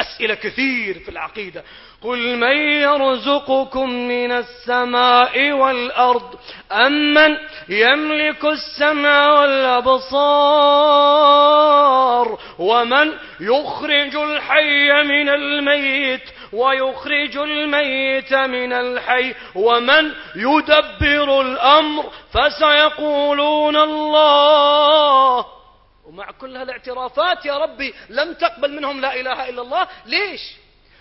[0.00, 1.64] أسئلة كثير في العقيدة.
[2.02, 6.34] قل من يرزقكم من السماء والأرض
[6.72, 7.36] أمن
[7.68, 9.40] يملك السمع
[10.88, 25.57] والأبصار ومن يخرج الحي من الميت ويخرج الميت من الحي ومن يدبر الأمر فسيقولون الله
[26.18, 29.88] ومع كل هالاعترافات يا ربي لم تقبل منهم لا إله إلا الله.
[30.06, 30.40] ليش؟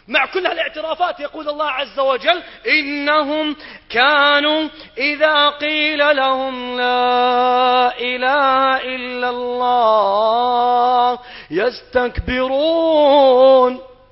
[0.08, 3.56] مع كل هالاعترافات يقول الله عز وجل إنهم
[3.89, 11.19] كانوا إذا قيل لهم لا إله إلا الله
[11.51, 12.62] يستكبرون.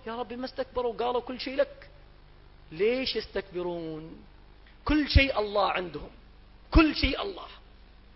[0.08, 1.90] يا ربي ما استكبروا قالوا كل شيء لك.
[2.72, 4.26] ليش يستكبرون؟
[4.86, 6.12] كل شيء الله عندهم.
[6.72, 7.48] كل شيء الله.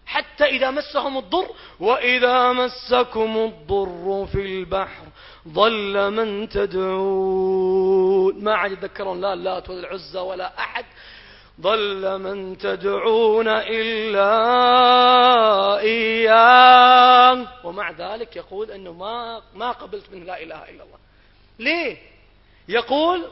[0.10, 1.48] حتى إذا مسهم الضر
[1.80, 5.04] وإذا مسكم الضر في البحر
[5.48, 8.44] ضل من تدعون.
[8.44, 10.86] ما عاد يتذكرون لا اللات ولا العزى ولا أحد.
[11.62, 14.32] ضل من تدعون إلا
[15.80, 17.48] إياه.
[17.64, 21.00] ومع ذلك يقول أنه ما, ما قبلت منه لا إله إلا الله.
[21.60, 21.98] ليه؟
[22.68, 23.28] يقول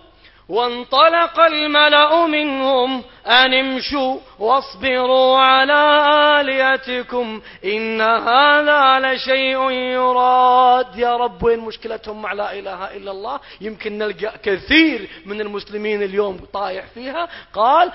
[0.50, 6.06] وانطلق الملأ منهم أن امشوا واصبروا على
[6.40, 10.96] آليتكم إن هذا لشيء يراد.
[10.96, 16.40] يا رب وين مشكلتهم مع لا إله إلا الله؟ يمكن نلقى كثير من المسلمين اليوم
[16.54, 17.28] طايح فيها.
[17.54, 17.92] قال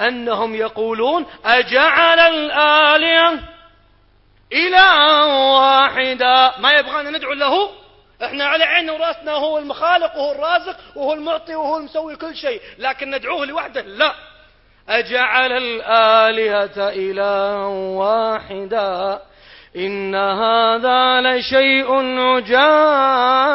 [0.00, 3.40] أنهم يقولون أجعل الآلية
[4.52, 6.52] إلها واحدا.
[6.58, 7.85] ما يبغانا ندعو له؟
[8.24, 13.10] إحنا على عيننا وراسنا هو المخالق وهو الرازق وهو المعطي وهو المسوي كل شيء لكن
[13.10, 14.14] ندعوه لوحده؟ لا.
[14.88, 19.20] أجعل الآلهة إلها واحدا
[19.76, 21.94] إن هذا لشيء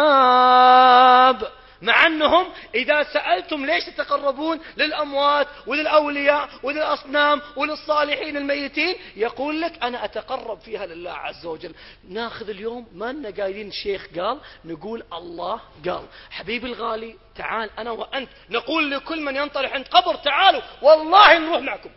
[0.02, 1.52] عجاب.
[1.82, 10.60] مع أنهم إذا سألتم ليش تتقربون للأموات وللأولياء وللأصنام وللصالحين الميتين يقول لك أنا أتقرب
[10.60, 11.74] فيها لله عز وجل.
[12.10, 16.06] ناخذ اليوم ما لنا قايلين الشيخ قال نقول الله قال.
[16.30, 21.90] حبيبي الغالي تعال أنا وأنت نقول لكل من ينطرح عند قبر تعالوا والله نروح معكم.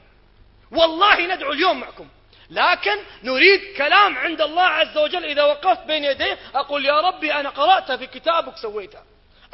[0.70, 2.08] والله ندعو اليوم معكم.
[2.50, 5.24] لكن نريد كلام عند الله عز وجل.
[5.24, 9.04] إذا وقفت بين يديه أقول يا ربي أنا قرأتها في كتابك سويتها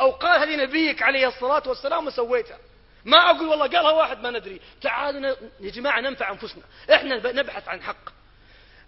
[0.01, 2.59] أو قال هذه نبيك عليه الصلاة والسلام وسويتها.
[3.05, 4.61] ما أقول والله قالها واحد ما ندري.
[4.83, 6.63] تعالوا يا جماعة ننفع أنفسنا.
[6.95, 8.11] إحنا نبحث عن حق.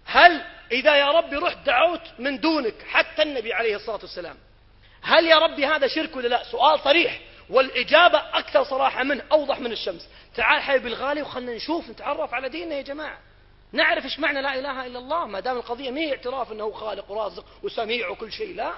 [0.05, 4.37] هل إذا يا ربي رحت دعوت من دونك حتى النبي عليه الصلاة والسلام
[5.01, 7.19] هل يا ربي هذا شرك ولا لا؟ سؤال صريح.
[7.49, 10.09] والإجابة أكثر صراحة منه أوضح من الشمس.
[10.35, 13.17] تعال حبيبي الغالي وخلنا نشوف نتعرف على ديننا يا جماعة.
[13.71, 15.25] نعرف إيش معنى لا إله إلا الله.
[15.25, 18.73] ما دام القضية ما هي اعتراف أنه خالق ورازق وسميع وكل شيء لا.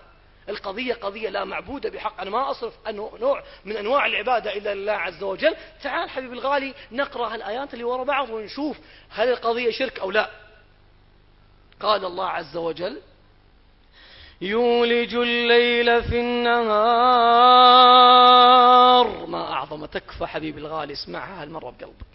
[0.50, 2.22] القضية قضية لا معبودة بحق.
[2.22, 2.74] أنا ما أصرف
[3.20, 5.56] نوع من أنواع العبادة إلا لله عز وجل.
[5.84, 8.78] تعال حبيبي الغالي نقرأ الآيات اللي وراء بعض ونشوف
[9.10, 10.30] هل القضية شرك أو لا.
[11.80, 13.02] قال الله عز وجل
[14.42, 16.76] يولج الليل في النهار.
[19.26, 22.06] ما أعظم تكفى حبيبي الغالي اسمعها هالمرة بقلبك.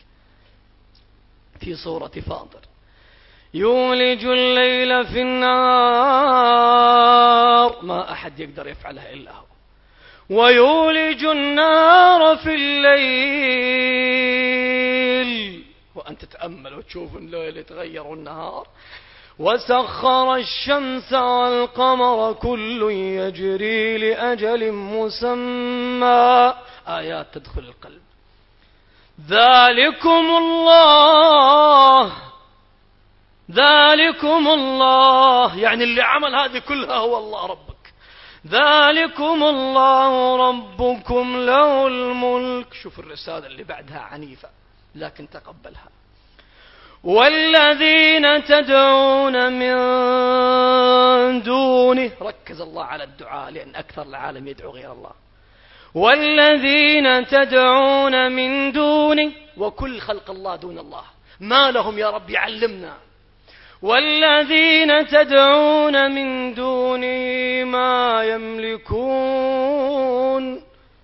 [1.60, 2.60] في سورة فاطر.
[3.54, 5.50] يولج الليل في النار
[7.82, 9.44] ما أحد يقدر يفعلها إلا هو.
[10.30, 13.80] ويولج النار في الليل.
[15.94, 18.66] وأنت تتأمل وتشوف الليل يتغير النهار
[19.38, 26.54] وسخر الشمس والقمر كل يجري لأجل مسمى.
[26.88, 28.02] آيات تدخل القلب.
[29.28, 32.12] ذلكم الله.
[33.50, 37.92] ذلكم الله يعني اللي عمل هذه كلها هو الله ربك.
[38.46, 42.74] ذلكم الله ربكم له الملك.
[42.74, 44.48] شوف الرسالة اللي بعدها عنيفة
[44.94, 45.88] لكن تقبلها.
[47.04, 49.76] والذين تدعون من
[51.42, 55.12] دونه ركز الله على الدعاء لأن أكثر العالم يدعو غير الله.
[55.94, 61.02] والذين تدعون من دونه وكل خلق الله دون الله.
[61.40, 62.96] ما لهم يا رب علمنا
[63.82, 69.64] والذين تدعون من دونه ما يملكون.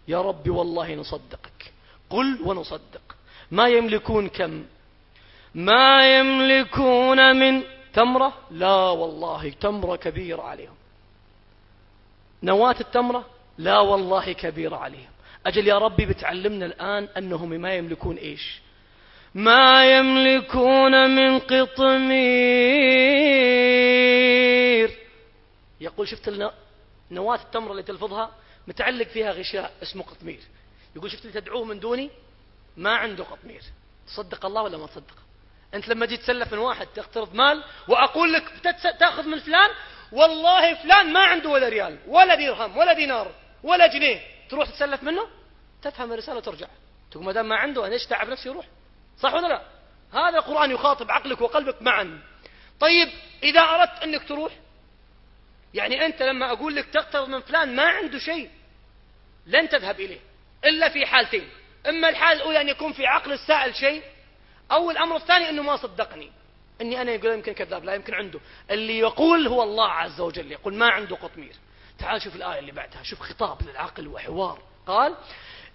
[0.08, 1.72] يا رب والله نصدقك.
[2.10, 3.16] قل ونصدق.
[3.50, 4.64] ما يملكون كم؟
[5.54, 7.62] ما يملكون من
[7.94, 10.74] تمرة؟ لا والله تمرة كبيرة عليهم.
[12.42, 13.24] نواة التمرة؟
[13.58, 15.10] لا والله كبيرة عليهم.
[15.46, 18.60] أجل يا ربي بتعلمنا الآن أنهم ما يملكون إيش؟
[19.36, 22.10] ما يملكون من قطمير.
[25.80, 26.50] يقول شفت
[27.10, 28.30] نواة التمرة اللي تلفظها؟
[28.66, 30.40] متعلق فيها غشاء اسمه قطمير.
[30.96, 32.10] يقول شفت اللي تدعوه من دوني؟
[32.76, 33.60] ما عنده قطمير.
[34.06, 35.16] تصدق الله ولا ما تصدق؟
[35.74, 38.52] أنت لما جيت تسلف من واحد تقترض مال وأقول لك
[39.00, 39.70] تأخذ من فلان؟
[40.12, 44.20] والله فلان ما عنده ولا ريال ولا درهم ولا دينار ولا جنيه.
[44.48, 45.26] تروح تسلف منه؟
[45.82, 46.66] تفهم الرسالة وترجع.
[47.10, 48.66] تقول ما دام ما عنده أنا إيش تعب نفسي يروح؟
[49.18, 49.62] صح ولا لا؟
[50.12, 52.20] هذا القرآن يخاطب عقلك وقلبك معا.
[52.80, 53.08] طيب
[53.42, 54.52] إذا أردت أنك تروح
[55.74, 58.50] يعني أنت لما أقول لك تقترض من فلان ما عنده شيء
[59.46, 60.20] لن تذهب إليه
[60.64, 61.48] إلا في حالتين.
[61.88, 64.02] إما الحالة الأولى أن يكون في عقل السائل شيء
[64.72, 66.30] أو الأمر الثاني أنه ما صدقني.
[66.80, 68.40] أني أنا يقول يمكن كذاب لا يمكن عنده.
[68.70, 71.52] اللي يقول هو الله عز وجل يقول ما عنده قطمير.
[71.98, 74.62] تعال شوف الآية اللي بعدها شوف خطاب للعقل وحوار.
[74.86, 75.14] قال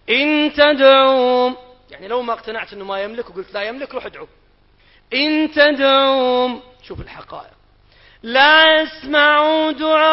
[0.09, 4.27] إن تدعوم يعني لو ما اقتنعت أنه ما يملك وقلت لا يملك روح ادعو.
[5.13, 7.51] إن تدعوم شوف الحقائق.
[8.23, 10.11] لا يسمعوا دعاءكم.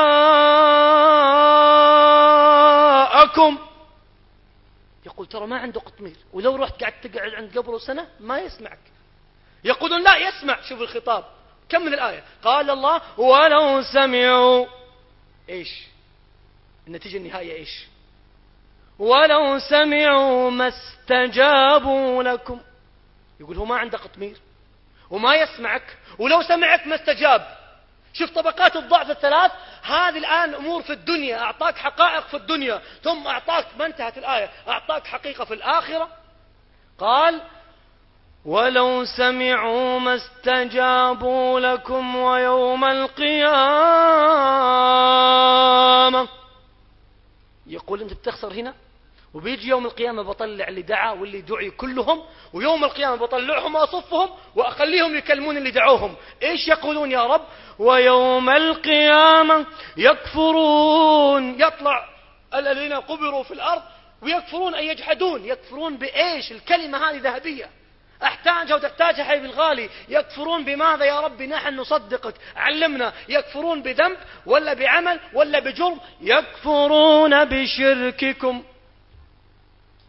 [5.06, 8.78] يقول ترى ما عنده قطمير ولو رحت قعدت تقعد عند قبره سنة ما يسمعك.
[9.64, 10.60] يقولون لا يسمع.
[10.62, 11.24] شوف الخطاب.
[11.68, 14.66] كم من الآية؟ قال الله ولو سمعوا.
[15.48, 15.82] إيش؟
[16.86, 17.86] النتيجة النهائية إيش؟
[18.98, 22.60] ولو سمعوا ما استجابوا لكم.
[23.40, 24.36] يقول هو ما عنده قطمير
[25.10, 27.58] وما يسمعك ولو سمعك ما استجاب.
[28.12, 33.66] شوف طبقات الضعف الثلاث هذه الآن أمور في الدنيا أعطاك حقائق في الدنيا ثم أعطاك
[33.78, 36.08] ما انتهت الآية أعطاك حقيقة في الآخرة.
[36.98, 37.40] قال
[38.44, 43.48] ولو سمعوا ما استجابوا لكم ويوم القيامة.
[47.66, 48.74] يقول أنت بتخسر هنا؟
[49.34, 55.56] وبيجي يوم القيامة بطلع اللي دعا واللي دعي كلهم ويوم القيامة بطلعهم وأصفهم وأخليهم يكلمون
[55.56, 56.14] اللي دعوهم.
[56.42, 57.42] إيش يقولون يا رب؟
[57.78, 61.60] ويوم القيامة يكفرون.
[61.60, 62.08] يطلع
[62.54, 63.82] الذين قبروا في الأرض
[64.22, 65.44] ويكفرون أي يجحدون.
[65.44, 67.70] يكفرون بإيش؟ الكلمة هذه ذهبية.
[68.22, 72.34] احتاجها وتحتاجها حبيب الغالي يكفرون بماذا يا ربي نحن نصدقك.
[72.56, 73.12] علمنا.
[73.28, 76.00] يكفرون بذنب ولا بعمل ولا بجرم.
[76.20, 78.62] يكفرون بشرككم.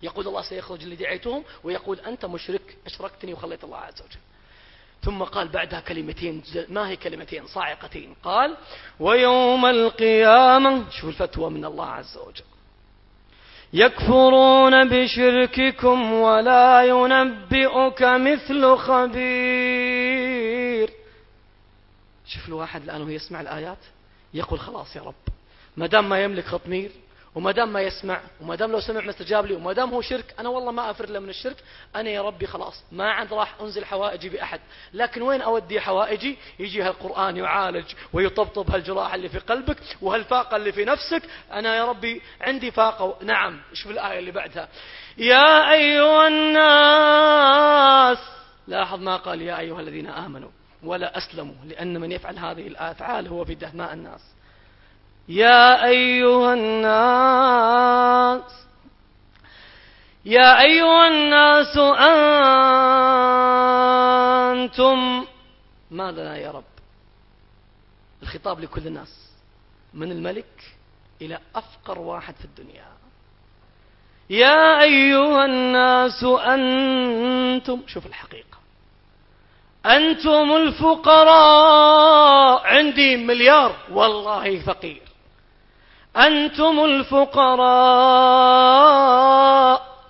[0.02, 4.20] يقول الله سيخرج اللي دعيتهم ويقول أنت مشرك أشركتني وخليت الله عز وجل.
[5.04, 8.16] ثم قال بعدها كلمتين ما هي كلمتين؟ صاعقتين.
[8.24, 8.58] قال
[9.00, 12.44] ويوم القيامة شوف الفتوى من الله عز وجل؟
[13.74, 20.20] يكفرون بشرككم ولا ينبئك مثل خبير.
[22.26, 23.78] شوف الواحد الآن وهو يسمع الآيات
[24.34, 25.14] يقول خلاص يا رب
[25.78, 26.92] ما دام ما يملك خطمير
[27.40, 30.36] وما دام ما يسمع وما دام لو سمع ما استجاب لي وما دام هو شرك
[30.40, 31.56] أنا والله ما أفر له من الشرك.
[31.96, 34.60] أنا يا ربي خلاص ما عاد راح أنزل حوائجي بأحد.
[34.94, 40.86] لكن وين أودي حوائجي؟ يجي هالقرآن يعالج ويطبطب هالجراح اللي في قلبك وهالفاقة اللي في
[40.86, 41.24] نفسك.
[41.52, 44.68] أنا يا ربي عندي فاقة نعم شوف الآية اللي بعدها؟
[45.18, 48.18] يا أيها الناس
[48.68, 50.50] لاحظ ما قال يا أيها الذين آمنوا
[50.84, 54.22] ولا أسلموا لأن من يفعل هذه الأفعال هو في دهماء الناس.
[55.30, 58.42] يا أيها الناس
[60.26, 61.78] يا أيها الناس
[64.58, 65.26] أنتم
[65.92, 66.64] ما لنا يا رب؟
[68.24, 69.30] الخطاب لكل الناس
[69.94, 70.76] من الملك
[71.22, 72.86] إلى أفقر واحد في الدنيا.
[74.30, 78.58] يا أيها الناس أنتم شوف الحقيقة
[79.86, 81.88] أنتم الفقراء
[82.68, 85.09] عندي مليار والله فقير.
[86.18, 87.90] أنتم الفقراء.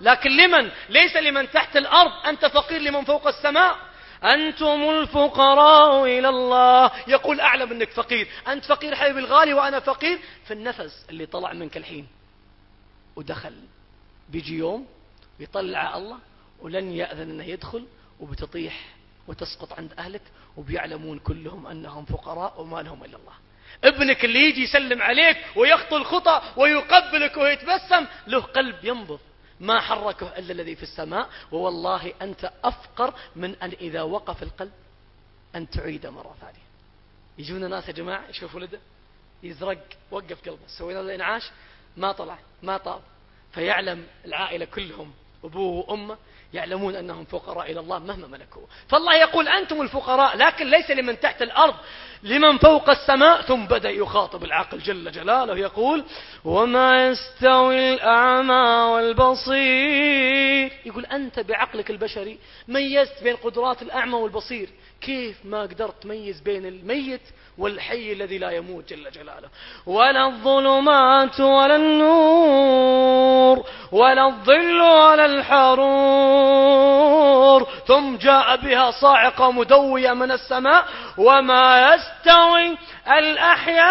[0.02, 2.12] لكن لمن؟ ليس لمن تحت الأرض.
[2.26, 3.76] أنت فقير لمن فوق السماء.
[4.24, 6.91] أنتم الفقراء إلى الله.
[7.08, 8.28] يقول أعلم أنك فقير.
[8.47, 10.20] أنت فقير حبيبي الغالي وأنا فقير.
[10.45, 12.08] في النفس اللي طلع منك الحين
[13.16, 13.54] ودخل.
[14.30, 14.88] بيجي يوم
[15.39, 16.18] ويطلع الله
[16.62, 17.86] ولن يأذن أنه يدخل
[18.20, 18.86] وبتطيح
[19.28, 20.22] وتسقط عند أهلك
[20.58, 23.34] وبيعلمون كلهم أنهم فقراء وما لهم إلا الله.
[23.84, 29.19] ابنك اللي يجي يسلم عليك ويخطو الخطى ويقبلك ويتبسم له قلب ينبض
[29.59, 34.71] ما حركه إلا الذي في السماء ووالله أنت أفقر من أن إذا وقف القلب
[35.55, 36.69] أن تعيد مرة ثانية.
[37.38, 38.80] يجونا ناس يا جماعة يشوف ولده
[39.43, 41.51] يزرق وقف قلبه سوينا له إنعاش
[41.97, 43.01] ما طلع ما طاب.
[43.51, 45.13] فيعلم العائلة كلهم
[45.43, 46.17] أبوه وأمه
[46.53, 51.41] يعلمون أنهم فقراء إلى الله مهما ملكوا فالله يقول أنتم الفقراء لكن ليس لمن تحت
[51.41, 51.75] الأرض.
[52.24, 56.03] لمن فوق السماء ثم بدأ يخاطب العقل جل جلاله يقول
[56.45, 60.72] وما يستوي الأعمى والبصير.
[60.86, 64.70] يقول أنت بعقلك البشري ميزت بين قدرات الأعمى والبصير.
[65.01, 67.22] كيف ما قدرت تميز بين الميت
[67.57, 69.49] والحي الذي لا يموت جل جلاله؟
[69.86, 76.59] ولا الظلمات ولا النور ولا الظل ولا الحرور.
[77.88, 80.86] ثم جاء بها صاعقة مدوية من السماء
[81.17, 82.09] وما يستوي
[83.07, 83.89] الأحياء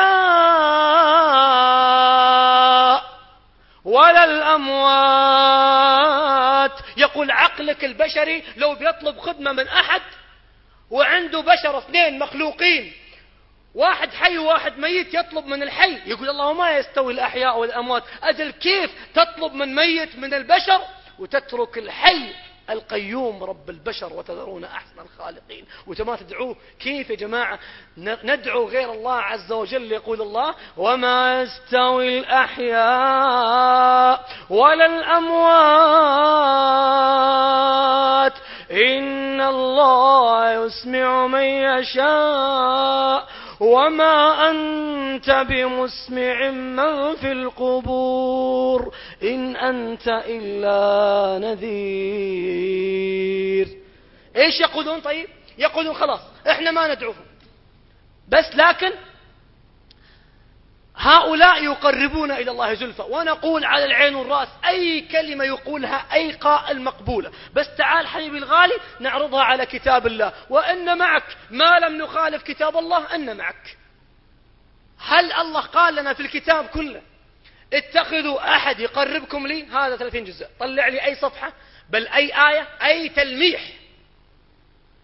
[3.85, 5.69] ولا الأموات.
[6.97, 10.03] يقول عقلك البشري لو بيطلب خدمة من أحد
[10.91, 12.93] وعنده بشر اثنين مخلوقين
[13.75, 15.99] واحد حي وواحد ميت يطلب من الحي.
[16.07, 18.05] يقول الله ما يستوي الأحياء والأموات.
[18.23, 20.81] أجل كيف تطلب من ميت من البشر
[21.19, 22.33] وتترك الحي
[22.71, 25.65] القيوم رب البشر وتذرون أحسن الخالقين.
[25.87, 27.59] وتما تدعوه كيف يا جماعة؟
[27.99, 32.79] ندعو غير الله عز وجل يقول الله وما يستوي الأحياء
[34.51, 35.89] ولا الأموات
[38.71, 43.29] إن الله يسمع من يشاء
[43.61, 53.69] وما أنت بمسمع من في القبور إن أنت إلا نذير.
[54.37, 55.29] إيش يقولون طيب؟
[55.59, 57.25] يقولون خلاص إحنا ما ندعوهم.
[58.29, 58.91] بس لكن
[60.99, 63.03] هؤلاء يقربون إلى الله زلفى.
[63.03, 69.43] ونقول على العين والرأس أي كلمة يقولها أي قائل مقبولة بس تعال حبيبي الغالي نعرضها
[69.43, 70.33] على كتاب الله.
[70.51, 73.77] وإن معك ما لم نخالف كتاب الله أن معك.
[74.99, 77.03] هل الله قال لنا في الكتاب كله
[77.73, 80.47] اتخذوا أحد يقربكم لي؟ هذا 30 جزء.
[80.61, 81.53] طلع لي أي صفحة؟
[81.91, 83.61] بل أي آية؟ أي تلميح؟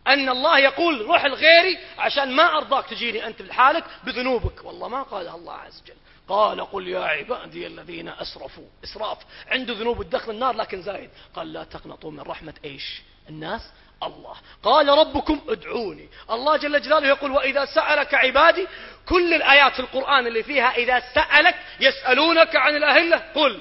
[0.07, 4.65] أن الله يقول روح الغيري عشان ما أرضاك تجيني أنت لحالك بذنوبك.
[4.65, 5.95] والله ما قالها الله عز وجل.
[6.29, 8.65] قال قل يا عبادي الذين أسرفوا.
[8.85, 9.19] إسراف.
[9.49, 11.11] عنده ذنوب الدخل النار لكن زايد.
[11.37, 13.61] قال لا تقنطوا من رحمة إيش؟ الناس.
[14.03, 14.35] الله.
[14.63, 16.09] قال ربكم ادعوني.
[16.31, 18.67] الله جل جلاله يقول وإذا سألك عبادي
[19.09, 23.61] كل الآيات في القرآن اللي فيها إذا سألك يسألونك عن الأهلة قل.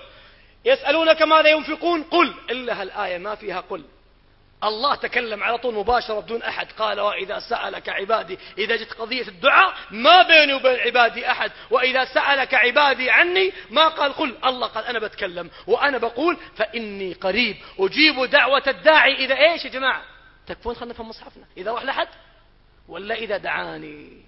[0.66, 2.34] يسألونك ماذا ينفقون قل.
[2.50, 3.84] إلا هالآية ما فيها قل.
[4.64, 6.72] الله تكلم على طول مباشرة بدون أحد.
[6.72, 11.52] قال وإذا سألك عبادي إذا جت قضية الدعاء ما بيني وبين عبادي أحد.
[11.72, 15.50] وإذا سألك عبادي عني ما قال قل الله قال أنا بتكلم.
[15.68, 17.58] وأنا بقول فإني قريب.
[17.80, 20.04] أجيب دعوة الداعي إذا إيش يا جماعة؟
[20.48, 21.46] تكفون خلنا نفهم مصحفنا.
[21.58, 22.08] إذا راح لحد
[22.88, 24.24] ولا إذا دعاني.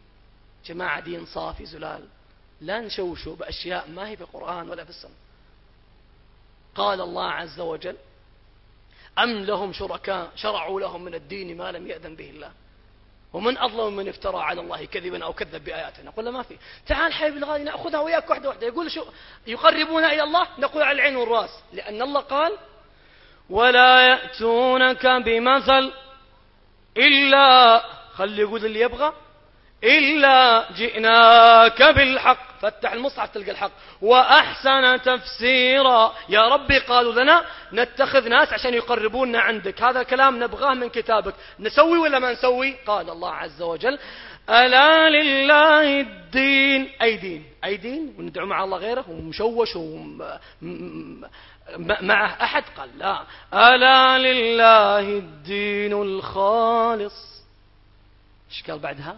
[0.66, 2.08] جماعة دين صافي زلال.
[2.62, 5.12] لا نشوشوا بأشياء ما هي في القرآن ولا في السنة.
[6.76, 7.96] قال الله عز وجل
[9.20, 12.52] أم لهم شركاء شرعوا لهم من الدين ما لم يأذن به الله؟
[13.34, 16.58] ومن أظلم من افترى على الله كذبا أو كذب بآياتنا؟ قلنا ما في.
[16.88, 18.68] تعال حبيبي الغالي نأخذها وياك واحدة واحدة.
[18.68, 19.06] يقول شو؟
[19.48, 21.50] يقربون إلى الله؟ نقول على العين والرأس.
[21.74, 22.58] لأن الله قال
[23.50, 25.92] ولا يأتونك بمثل
[26.98, 27.82] إلا
[28.14, 29.14] خلي يقول اللي يبغى
[29.84, 32.45] إلا جئناك بالحق.
[32.62, 33.72] فتح المصحف تلقى الحق.
[34.02, 36.14] وأحسن تفسيرا.
[36.30, 39.82] يا ربي قالوا لنا نتخذ ناس عشان يقربونا عندك.
[39.82, 41.34] هذا كلام نبغاه من كتابك.
[41.60, 44.00] نسوي ولا ما نسوي؟ قال الله عز وجل
[44.50, 46.92] ألا لله الدين.
[47.02, 49.78] أي دين؟ أي دين؟ وندعو مع الله غيره؟ ومشوش
[52.02, 53.24] معه أحد؟ قال لا.
[53.54, 57.44] ألا لله الدين الخالص.
[58.52, 59.18] إيش قال بعدها؟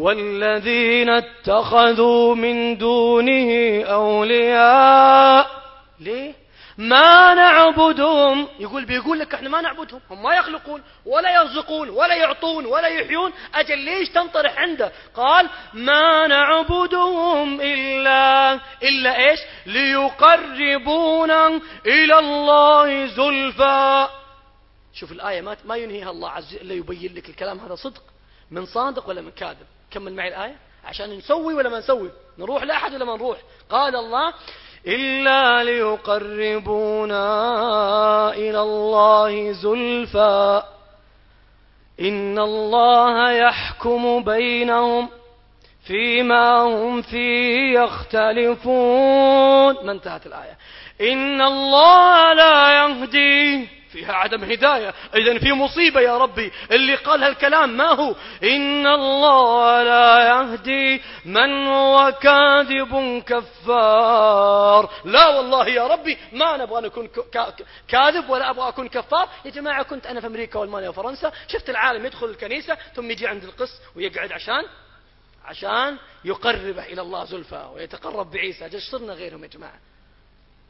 [0.00, 5.50] والذين اتخذوا من دونه أولياء.
[6.00, 6.34] ليه؟
[6.78, 8.48] ما نعبدهم.
[8.58, 10.00] يقول بيقول لك إحنا ما نعبدهم.
[10.10, 13.32] هم ما يخلقون ولا يرزقون ولا يعطون ولا يحيون.
[13.54, 21.46] أجل ليش تنطرح عنده؟ قال ما نعبدهم إلا إلا إيش؟ ليقربونا
[21.86, 24.08] إلى الله زلفى.
[24.94, 28.02] شوف الآية ما ينهيها الله عز وجل يبين لك الكلام هذا صدق
[28.50, 29.66] من صادق ولا من كاذب.
[29.90, 33.38] كمل معي الآية؟ عشان نسوي ولا ما نسوي؟ نروح لأحد ولا ما نروح؟
[33.70, 34.34] قال الله
[34.86, 37.24] إلا ليقربونا
[38.32, 40.62] إلى الله زلفى.
[42.00, 45.08] إن الله يحكم بينهم
[45.86, 48.66] فيما هم فيه يختلفون.
[49.86, 50.58] ما انتهت الآية.
[51.00, 54.94] إن الله لا يهدي فيها عدم هداية.
[55.14, 56.52] إذا في مصيبة يا ربي.
[56.70, 64.90] اللي قال هالكلام ما هو؟ إن الله لا يهدي من هو كاذب كفار.
[65.04, 67.08] لا والله يا ربي ما نبغى نكون
[67.88, 69.28] كاذب ولا أبغى أكون كفار.
[69.44, 71.32] يا جماعة كنت أنا في أمريكا وألمانيا وفرنسا.
[71.48, 74.64] شفت العالم يدخل الكنيسة ثم يجي عند القس ويقعد عشان
[75.44, 78.68] عشان يقربه إلى الله زلفى ويتقرب بعيسى.
[78.68, 79.89] جل صرنا غيرهم يا جماعة.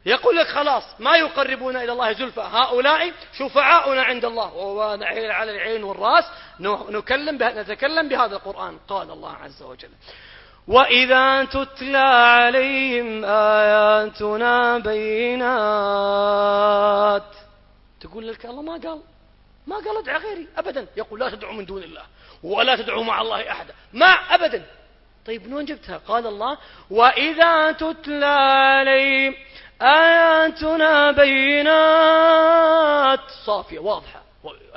[0.06, 2.40] يقول لك خلاص ما يقربون إلى الله زلفى.
[2.40, 4.54] هؤلاء شفعاؤنا عند الله.
[4.54, 6.24] ونحيل على العين والرأس.
[6.90, 8.78] نكلم نتكلم بهذا القرآن.
[8.88, 9.90] قال الله عز وجل
[10.68, 15.50] وإذا تتلى عليهم آياتنا بينات.
[18.00, 19.00] تقول لك الله ما قال.
[19.66, 20.86] ما قال ادع غيري أبدا.
[20.96, 22.02] يقول لا تدعوا من دون الله
[22.42, 23.74] ولا تدعوا مع الله أحدا.
[23.92, 24.66] ما أبدا.
[25.26, 26.58] طيب من وين جبتها؟ قال الله
[26.90, 29.34] وإذا تتلى عليهم
[29.82, 32.60] آياتنا بينات.
[33.46, 34.20] صافية واضحة.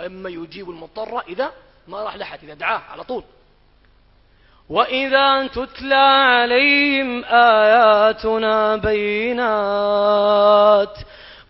[0.06, 1.52] أما يجيب المضطر إذا
[1.88, 3.24] ما راح لحد إذا دعاه على طول.
[4.70, 9.54] وإذا تتلى عليهم آياتنا بينات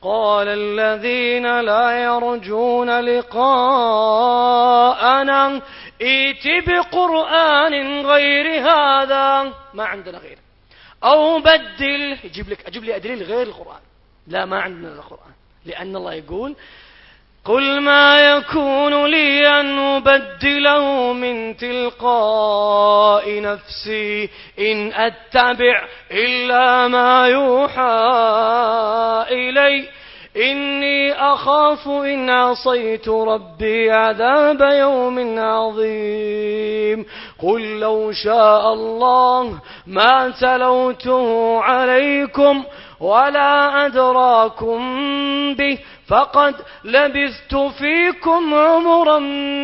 [0.02, 3.62] قال الذين لا يرجون لقاءنا
[6.02, 9.52] ائت بقرآن غير هذا.
[9.74, 10.43] ما عندنا غير
[11.04, 12.18] أو بدل.
[12.24, 13.82] يجيب لك أجيب لي أدليل غير القرآن.
[14.28, 15.34] لا ما عندنا القرآن.
[15.66, 16.56] لأن الله يقول
[17.46, 24.30] قل ما يكون لي أن أبدله من تلقاء نفسي
[24.60, 28.06] إن أتبع إلا ما يوحى
[29.32, 29.90] إلي.
[30.38, 37.06] إني أخاف إن عصيت ربي عذاب يوم عظيم.
[37.44, 42.64] قل لو شاء الله ما تلوته عليكم
[43.00, 44.80] ولا أدراكم
[45.54, 45.80] به.
[46.08, 49.20] فقد لبثت فيكم عمرا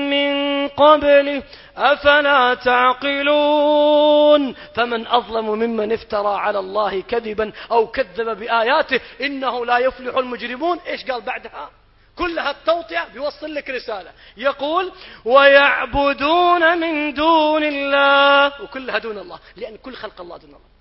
[0.10, 1.44] من قبله.
[1.78, 10.18] أفلا تعقلون؟ فمن أظلم ممن افترى على الله كذبا أو كذب بآياته إنه لا يفلح
[10.18, 10.80] المجرمون.
[10.88, 11.70] إيش قال بعدها؟
[12.16, 14.12] كلها التوطئة بيوصل لك رسالة.
[14.38, 14.92] يقول
[15.26, 18.64] ويعبدون من دون الله.
[18.64, 20.79] وكلها دون الله لأن كل خلق الله دون الله.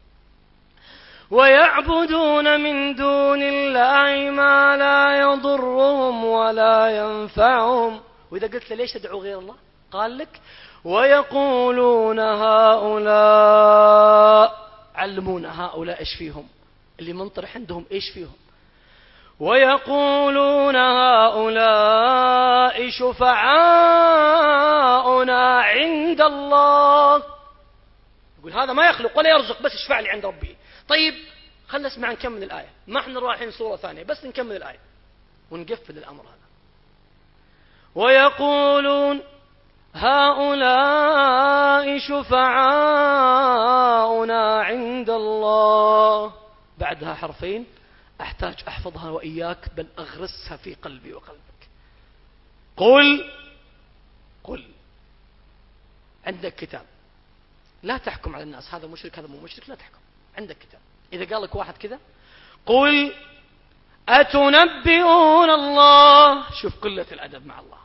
[1.31, 8.01] ويعبدون من دون الله ما لا يضرهم ولا ينفعهم.
[8.31, 9.55] وإذا قلت له ليش تدعو غير الله؟
[9.91, 10.41] قال لك
[10.85, 13.49] ويقولون هؤلاء
[14.95, 16.49] علمونا هؤلاء إيش فيهم؟
[17.01, 18.37] اللي منطرح عندهم إيش فيهم؟
[19.41, 22.11] ويقولون هؤلاء
[22.91, 24.29] شفعاؤنا
[25.61, 27.23] عند الله.
[28.39, 30.57] يقول هذا ما يخلق ولا يرزق بس اشفع لي عند ربي.
[30.89, 31.15] طيب
[31.69, 32.71] خلنا نسمع نكمل الآية.
[32.87, 34.81] ما إحنا رايحين صورة ثانية بس نكمل الآية.
[35.51, 36.49] ونقفل الأمر هذا.
[37.95, 39.21] ويقولون
[39.95, 41.19] هؤلاء
[41.99, 43.01] شفعاؤنا
[44.63, 46.33] عند الله.
[46.79, 47.67] بعدها حرفين
[48.21, 51.69] أحتاج أحفظها وإياك بل أغرسها في قلبي وقلبك.
[52.77, 53.33] قل
[54.45, 54.65] قل.
[56.27, 56.87] عندك كتاب.
[57.83, 58.75] لا تحكم على الناس.
[58.75, 59.99] هذا مشرك هذا مو مشرك لا تحكم.
[60.37, 60.81] عندك كتاب.
[61.13, 61.99] إذا قال لك واحد كذا
[62.67, 63.15] قل
[64.09, 67.79] أتنبئون الله شوف قلة الأدب مع الله.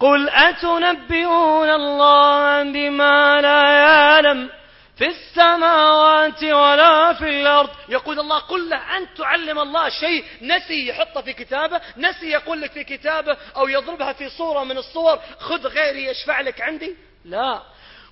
[0.00, 4.50] قل أتنبئون الله بما لا يعلم
[4.96, 7.70] في السماوات ولا في الأرض.
[7.88, 12.72] يقول الله قل له أن تعلم الله شيء نسي يحطه في كتابه نسي يقول لك
[12.72, 16.96] في كتابه أو يضربها في صورة من الصور خذ غيري يشفع لك عندي.
[17.24, 17.62] لا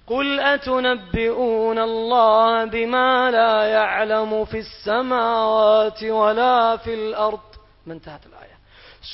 [0.06, 7.40] قل أتنبئون الله بما لا يعلم في السماوات ولا في الأرض؟
[7.86, 8.50] ما انتهت الآية.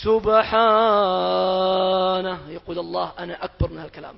[0.05, 2.39] سبحانه.
[2.49, 4.15] يقول الله أنا أكبر من هالكلام.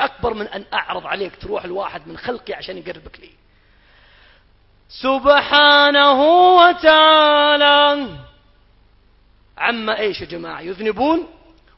[0.00, 3.30] أكبر من أن أعرض عليك تروح الواحد من خلقي عشان يقربك لي.
[4.88, 6.22] سبحانه
[6.56, 8.08] وتعالى.
[9.58, 11.26] عما إيش يا جماعة؟ يذنبون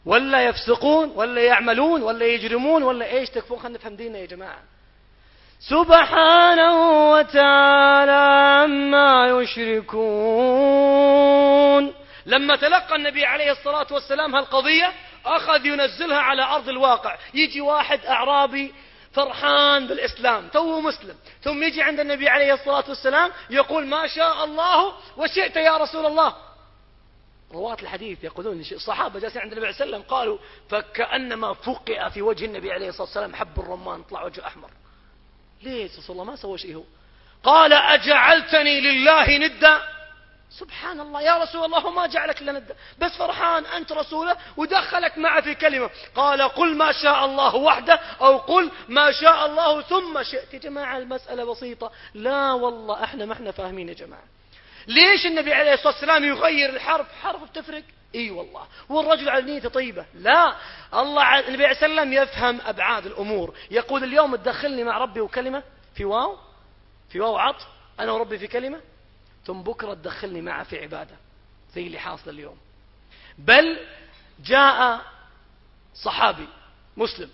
[0.07, 4.62] ولا يفسقون ولا يعملون ولا يجرمون ولا إيش تكفون؟ خلينا نفهم ديننا يا جماعة.
[5.61, 9.94] سبحانه وتعالى عما يشركون.
[12.26, 14.92] لما تلقى النبي عليه الصلاة والسلام هالقضية
[15.26, 17.16] أخذ ينزلها على أرض الواقع.
[17.34, 18.74] يجي واحد أعرابي
[19.12, 21.14] فرحان بالإسلام تو مسلم.
[21.42, 26.34] ثم يجي عند النبي عليه الصلاة والسلام يقول ما شاء الله وشئت يا رسول الله.
[27.55, 30.38] رواة الحديث يقولون الصحابة جالسين عند النبي عليه والسلام قالوا
[30.68, 34.70] فكأنما فقئ في وجه النبي عليه الصلاة والسلام حب الرمان طلع وجهه أحمر.
[35.62, 36.82] ليه رسول الله ما سوى شيء هو.
[37.44, 39.82] قال أجعلتني لله ندا.
[40.50, 42.74] سبحان الله يا رسول الله ما جعلك إلا ندا.
[42.98, 48.38] بس فرحان أنت رسوله ودخلك معه في كلمة قال قل ما شاء الله وحده أو
[48.38, 50.55] قل ما شاء الله ثم شئت.
[50.55, 51.90] يا جماعة المسألة بسيطة.
[52.14, 54.34] لا والله إحنا ما إحنا فاهمين يا جماعة.
[54.87, 57.82] ليش النبي عليه الصلاة والسلام يغير الحرف؟ حرف بتفرق.
[58.14, 58.66] إي والله.
[58.89, 60.07] والرجل على نيته طيبة.
[60.14, 60.57] لا.
[60.95, 63.55] الله النبي عليه السلام يفهم أبعاد الأمور.
[63.70, 65.62] يقول اليوم تدخلني مع ربي وكلمة
[65.95, 66.39] في واو.
[67.09, 67.66] في واو عطف.
[68.01, 68.80] أنا وربي في كلمة.
[69.47, 71.16] ثم بكرة تدخلني معه في عبادة.
[71.74, 72.57] زي اللي حاصل اليوم.
[73.39, 73.78] بل
[74.45, 75.01] جاء
[75.95, 76.49] صحابي
[76.97, 77.30] مسلم.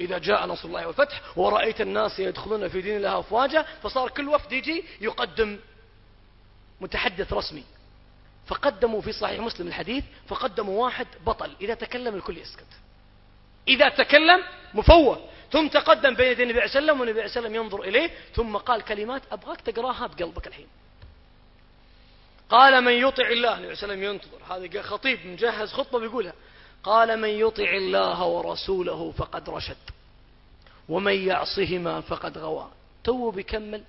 [0.00, 4.52] إذا جاء نصر الله والفتح ورأيت الناس يدخلون في دين الله أفواجا فصار كل وفد
[4.52, 5.58] يجي يقدم
[6.80, 7.64] متحدث رسمي.
[8.46, 12.66] فقدموا في صحيح مسلم الحديث فقدموا واحد بطل إذا تكلم الكل يسكت.
[13.68, 14.42] إذا تكلم
[14.74, 15.20] مفوه.
[15.52, 19.22] ثم تقدم بين يدي النبي عليه وسلم والنبي عليه وسلم ينظر إليه ثم قال كلمات
[19.32, 20.66] أبغاك تقراها بقلبك الحين.
[22.50, 24.38] قال من يطع الله النبي عليه وسلم ينتظر.
[24.50, 26.32] هذا خطيب مجهز خطبة بيقولها.
[26.82, 29.76] قال من يطع الله ورسوله فقد رشد
[30.88, 32.70] ومن يعصهما فقد غوى.
[33.04, 33.82] تو بيكمل.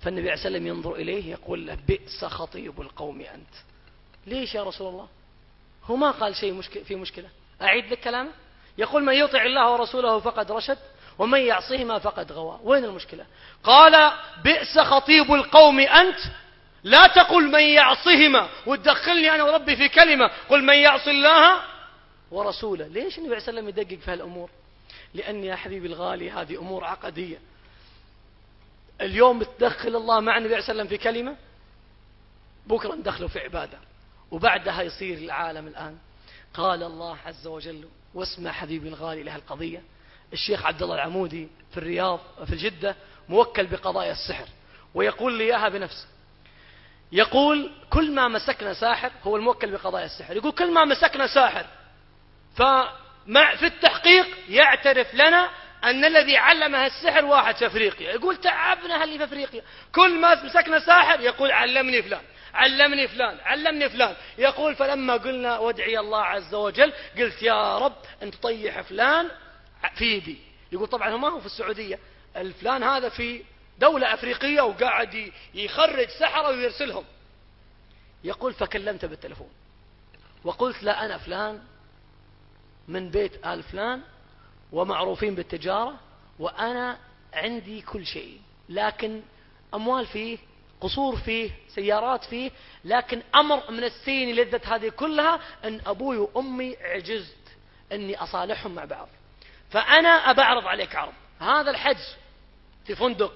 [0.00, 3.54] فالنبي عليه وسلم ينظر إليه يقول له بئس خطيب القوم أنت.
[4.26, 5.08] ليش يا رسول الله؟
[5.84, 7.28] هو ما قال شيء في مشكلة.
[7.62, 8.30] أعيد لك كلامه؟
[8.78, 10.78] يقول من يطع الله ورسوله فقد رشد
[11.18, 12.60] ومن يعصهما فقد غوى.
[12.62, 13.26] وين المشكلة؟
[13.64, 14.12] قال
[14.44, 16.18] بئس خطيب القوم أنت.
[16.84, 20.30] لا تقل من يعصهما وتدخلني أنا وربي في كلمة.
[20.48, 21.60] قل من يعصي الله
[22.30, 22.86] ورسوله.
[22.86, 24.50] ليش النبي عليه وسلم يدقق في هالأمور؟
[25.14, 27.38] لأن يا حبيبي الغالي هذه أمور عقدية.
[29.00, 31.36] اليوم تدخل الله مع النبي عليه وسلم في كلمة؟
[32.66, 33.78] بكرة ندخله في عبادة.
[34.30, 35.98] وبعدها يصير العالم الآن.
[36.54, 39.82] قال الله عز وجل واسمع حبيبي الغالي لهالقضية
[40.32, 42.96] الشيخ عبد الله العمودي في الرياض في الجدة
[43.28, 44.48] موكل بقضايا السحر
[44.94, 46.06] ويقول لي إياها بنفسه.
[47.12, 50.36] يقول كل ما مسكنا ساحر هو الموكل بقضايا السحر.
[50.36, 51.66] يقول كل ما مسكنا ساحر
[52.56, 55.50] فمع في التحقيق يعترف لنا
[55.84, 58.12] أن الذي علمها السحر واحد في أفريقيا.
[58.12, 59.62] يقول تعبنا اللي في أفريقيا.
[59.94, 62.22] كل ما مسكنا ساحر يقول علمني فلان
[62.54, 64.16] علمني فلان علمني فلان.
[64.38, 69.30] يقول فلما قلنا وادعي الله عز وجل قلت يا رب أن تطيح فلان
[69.94, 70.38] في يدي.
[70.72, 71.98] يقول طبعا هو ما هو في السعودية.
[72.36, 73.42] الفلان هذا في
[73.78, 77.04] دولة أفريقية وقاعد يخرج سحرة ويرسلهم.
[78.24, 79.50] يقول فكلمته بالتلفون.
[80.44, 81.62] وقلت لا أنا فلان
[82.88, 84.02] من بيت آل فلان
[84.72, 85.94] ومعروفين بالتجارة
[86.38, 86.98] وأنا
[87.34, 88.40] عندي كل شيء.
[88.68, 89.22] لكن
[89.74, 90.38] أموال فيه
[90.80, 92.50] قصور فيه سيارات فيه
[92.84, 97.36] لكن أمر من السين لذة هذه كلها أن أبوي وأمي عجزت
[97.92, 99.08] أني أصالحهم مع بعض.
[99.70, 101.12] فأنا أبعرض عليك عرض.
[101.40, 101.98] هذا الحج
[102.86, 103.32] في فندق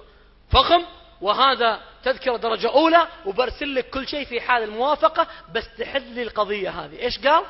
[0.51, 0.85] فخم
[1.21, 6.71] وهذا تذكرة درجة أولى وبرسل لك كل شيء في حال الموافقة بس تحل لي القضية
[6.71, 7.03] هذه.
[7.03, 7.45] إيش قال؟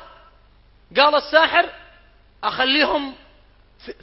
[0.97, 1.69] قال الساحر
[2.43, 3.13] أخليهم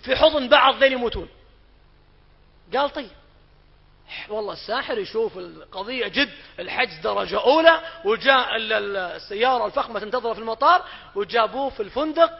[0.02, 1.28] في حضن بعض ذين يموتون.
[2.76, 3.10] قال طيب.
[4.28, 11.70] والله الساحر يشوف القضية جد الحج درجة أولى وجاء السيارة الفخمة تنتظره في المطار وجابوه
[11.70, 12.30] في الفندق.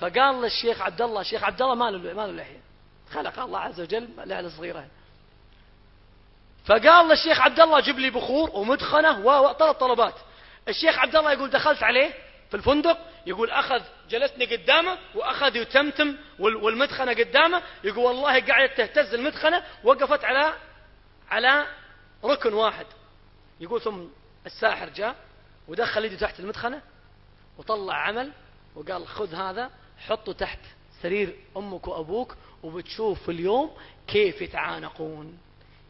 [0.00, 2.60] فقال للشيخ عبد الله الشيخ عبد الله ما له ما له لحية.
[3.12, 4.86] خلق الله عز وجل لعلة صغيرة.
[6.64, 10.14] فقال للشيخ عبد الله جيب لي بخور ومدخنة وثلاث طلبات
[10.68, 17.12] الشيخ عبد الله يقول دخلت عليه؟ في الفندق يقول أخذ جلسني قدامه وأخذ يتمتم والمدخنة
[17.12, 20.54] قدامه يقول والله قاعدة تهتز المدخنة وقفت على
[21.30, 21.66] على
[22.24, 22.86] ركن واحد.
[23.60, 24.04] يقول ثم
[24.46, 25.16] الساحر جاء
[25.68, 26.82] ودخل يده تحت المدخنة
[27.58, 28.32] وطلع عمل
[28.74, 30.58] وقال خذ هذا حطه تحت
[31.02, 33.76] سرير أمك وأبوك وبتشوف في اليوم
[34.06, 35.38] كيف يتعانقون.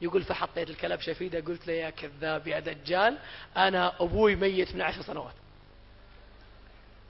[0.03, 3.19] يقول فحطيت الكلبشة في ايده قلت له يا كذاب يا دجال
[3.57, 5.35] أنا أبوي ميت من عشر سنوات.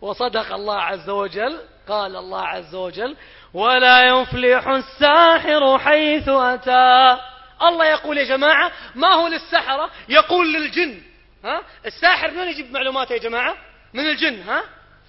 [0.00, 3.16] وصدق الله عز وجل قال الله عز وجل
[3.54, 7.20] ولا يفلح الساحر حيث أتى.
[7.62, 11.02] الله يقول يا جماعة ما هو للسحرة؟ يقول للجن.
[11.44, 13.56] ها؟ الساحر من وين يجيب معلوماته يا جماعة؟
[13.94, 14.62] من الجن ها؟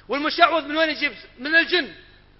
[0.10, 1.94] والمشعوذ من وين يجيب؟ من الجن.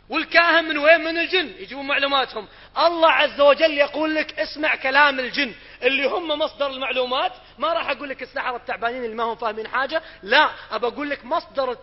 [0.10, 1.52] والكاهن من وين؟ من الجن.
[1.60, 2.48] يجيبون معلوماتهم.
[2.78, 5.54] الله عز وجل يقول لك اسمع كلام الجن.
[5.84, 10.02] اللي هم مصدر المعلومات ما راح أقول لك السحرة التعبانين اللي ما هم فاهمين حاجة.
[10.24, 11.78] لا أبى أقول لك مصدر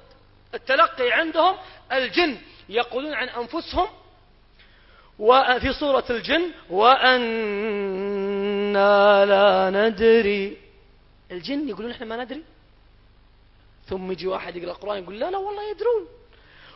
[0.54, 1.56] التلقي عندهم
[1.92, 2.38] الجن
[2.68, 3.88] يقولون عن أنفسهم
[5.18, 7.24] وفي سورة الجن وأنا
[9.24, 10.56] لا ندري.
[11.30, 12.42] الجن يقولون إحنا ما ندري.
[13.86, 16.08] ثم يجي واحد يقرأ القرآن يقول لا لا والله يدرون.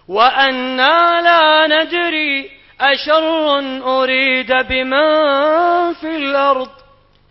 [0.08, 2.50] وأنا لا ندري
[2.80, 6.70] أشر أريد بمن في الأرض.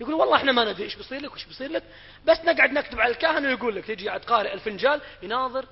[0.01, 1.83] يقول والله إحنا ما ندري إيش بيصير لك وايش بيصير لك.
[2.25, 5.65] بس نقعد نكتب على الكاهن ويقول لك تجي قارئ الفنجال يناظر.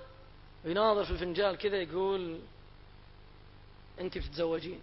[0.66, 2.40] يناظر في الفنجال كذا يقول
[4.00, 4.82] انت بتتزوجين.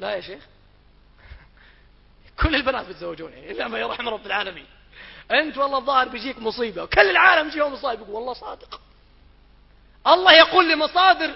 [0.00, 0.42] لا يا شيخ.
[2.42, 4.66] كل البنات بيتزوجون يعني إلا ما يرحم رب العالمين.
[5.32, 8.80] أنت والله الظاهر بيجيك مصيبة وكل العالم يجيهم مصايب يقول والله صادق.
[10.06, 11.34] الله يقول لمصادر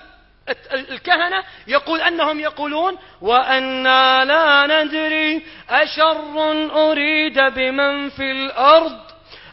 [0.72, 6.32] الكهنة يقول أنهم يقولون وأنا لا ندري أشر
[6.90, 9.07] أريد بمن في الأرض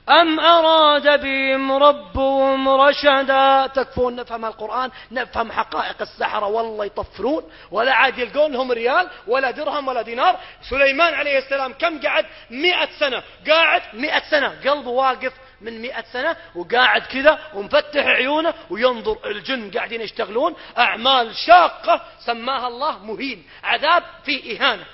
[0.09, 8.19] أم أراد بهم ربهم رشدا؟ تكفون نفهم القرآن نفهم حقائق السحرة والله يطفرون ولا عاد
[8.19, 10.39] يلقون لهم ريال ولا درهم ولا دينار.
[10.69, 13.23] سليمان عليه السلام كم قعد؟ مئة سنة.
[13.47, 14.47] قاعد مئة سنة.
[14.47, 20.55] قلبه واقف من مئة سنة وقاعد كذا ومفتح عيونه وينظر الجن قاعدين يشتغلون.
[20.77, 23.43] أعمال شاقة سماها الله مهين.
[23.63, 24.85] عذاب في إهانة.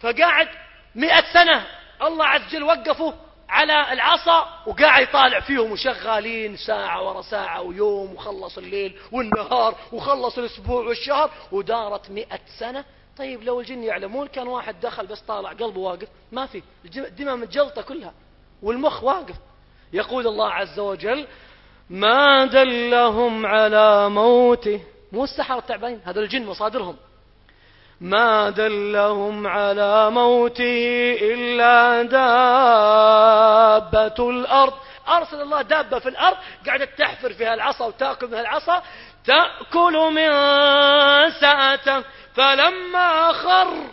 [0.00, 0.48] فقاعد
[0.94, 1.66] مئة سنة.
[2.02, 3.29] الله عز وجل وقفه.
[3.50, 10.86] على العصا وقاعد يطالع فيهم وشغالين ساعة ورا ساعة ويوم وخلص الليل والنهار وخلص الأسبوع
[10.86, 12.84] والشهر ودارت مئة سنة.
[13.18, 16.62] طيب لو الجن يعلمون كان واحد دخل بس طالع قلبه واقف ما في
[16.96, 18.12] الدماء متجلطة كلها
[18.62, 19.36] والمخ واقف.
[19.92, 21.26] يقول الله عز وجل
[21.90, 24.80] ما دلهم على موته.
[25.12, 26.96] مو السحرة التعبانين هذا الجن مصادرهم.
[28.00, 32.30] ما دلهم على موته إلا دابة
[34.30, 34.72] الأرض.
[35.08, 36.36] أرسل الله دابة في الأرض
[36.66, 38.82] قاعدة تحفر فيها العصا وتأكل من العصا.
[39.26, 40.30] تأكل من
[41.30, 42.04] ساعته.
[42.34, 43.86] فلما خر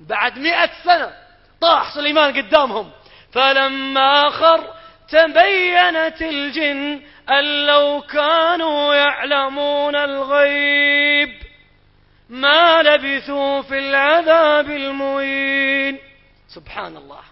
[0.00, 1.12] بعد مئة سنة
[1.60, 2.90] طاح سليمان قدامهم.
[3.32, 4.64] فلما خر
[5.08, 11.45] تبينت الجن أن لو كانوا يعلمون الغيب.
[12.28, 15.98] ما لبثوا في العذاب المهين.
[16.48, 17.22] سبحان الله.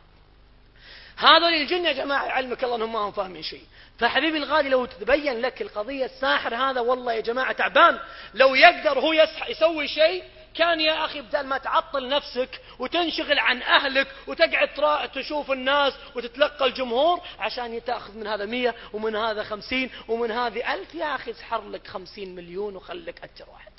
[1.17, 3.65] هذول الجن يا جماعة علمك الله أنهم ما هم فاهمين شيء.
[3.99, 7.99] فحبيبي الغالي لو تبين لك القضية الساحر هذا والله يا جماعة تعبان.
[8.35, 9.13] لو يقدر هو
[9.49, 10.25] يسوي شيء
[10.55, 17.21] كان يا أخي بدل ما تعطل نفسك وتنشغل عن أهلك وتقعد تشوف الناس وتتلقى الجمهور
[17.39, 21.87] عشان تأخذ من هذا مية ومن هذا خمسين ومن هذه ألف يا أخي اسحر لك
[21.87, 23.74] خمسين مليون وخلك أجر واحد.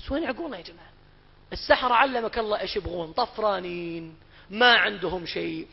[0.00, 0.90] بس وين عقولنا يا جماعة؟
[1.52, 4.16] السحرة علمك الله إيش يبغون؟ طفرانين
[4.50, 5.68] ما عندهم شيء.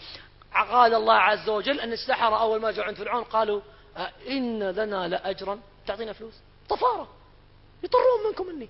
[0.54, 3.62] قال الله عز وجل أن السحرة أول ما جاءوا عند فرعون قالوا
[4.30, 6.34] إن لنا لأجرا تعطينا فلوس.
[6.70, 7.10] طفارة.
[7.84, 8.70] يطرون منكم مني.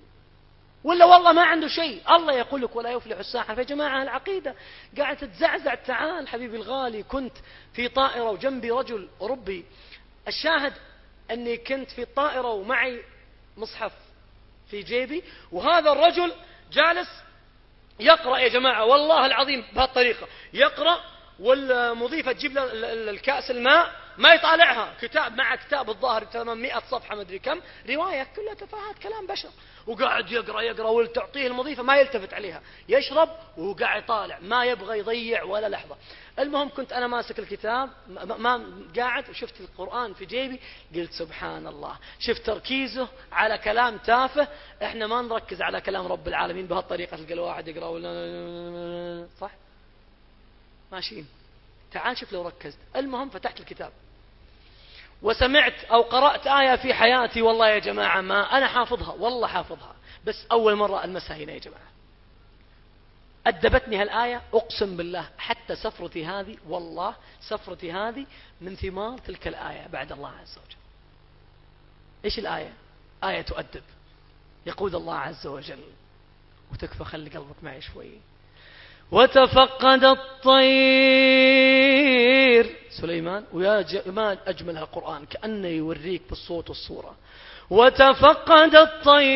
[0.84, 2.16] ولا والله ما عنده شيء.
[2.16, 3.58] الله يقول لك ولا يفلح الساحر.
[3.58, 4.54] يا جماعة العقيدة
[4.98, 5.74] قاعد تتزعزع.
[5.74, 7.36] تعال حبيبي الغالي كنت
[7.72, 9.64] في طائرة وجنبي رجل أوروبي
[10.28, 10.72] الشاهد
[11.30, 13.02] أني كنت في الطائرة ومعي
[13.56, 13.92] مصحف
[14.70, 16.32] في جيبي وهذا الرجل
[16.72, 17.08] جالس
[18.00, 21.00] يقرأ يا جماعة والله العظيم بهالطريقة يقرأ
[21.40, 22.68] والمضيفة تجيب له
[23.10, 24.94] الكأس الماء ما يطالعها.
[25.00, 27.60] كتاب مع كتاب الظاهر 800 صفحة ما أدري كم
[27.90, 29.48] رواية كلها تفاهات كلام بشر.
[29.88, 32.62] وقاعد يقرأ يقرأ وتعطيه المضيفة ما يلتفت عليها.
[32.88, 35.96] يشرب وهو قاعد يطالع ما يبغى يضيع ولا لحظة.
[36.38, 37.90] المهم كنت أنا ماسك الكتاب
[38.38, 40.60] ما قاعد وشفت القرآن في جيبي.
[40.94, 41.96] قلت سبحان الله.
[42.18, 44.48] شفت تركيزه على كلام تافه.
[44.82, 49.50] إحنا ما نركز على كلام رب العالمين بهالطريقة تلقى الواحد يقرأ ولا صح؟
[50.92, 51.26] ماشيين.
[51.92, 52.78] تعال شوف لو ركزت.
[52.96, 53.92] المهم فتحت الكتاب.
[55.22, 59.94] وسمعت أو قرأت آية في حياتي والله يا جماعة ما أنا حافظها والله حافظها.
[60.24, 61.88] بس أول مرة ألمسها هنا يا جماعة.
[63.46, 68.26] أدبتني هالآية أقسم بالله حتى سفرتي هذه والله سفرتي هذه
[68.60, 70.76] من ثمار تلك الآية بعد الله عز وجل.
[72.24, 72.72] إيش الآية؟
[73.24, 73.82] آية تؤدب.
[74.66, 75.84] يقول الله عز وجل
[76.72, 78.10] وتكفى خلي قلبك معي شوي.
[79.10, 80.58] وتفقد الطير.
[83.00, 87.14] سليمان ويا جمال أجملها القرآن كأنه يوريك بالصوت والصورة.
[87.70, 89.28] وتفقد الطير.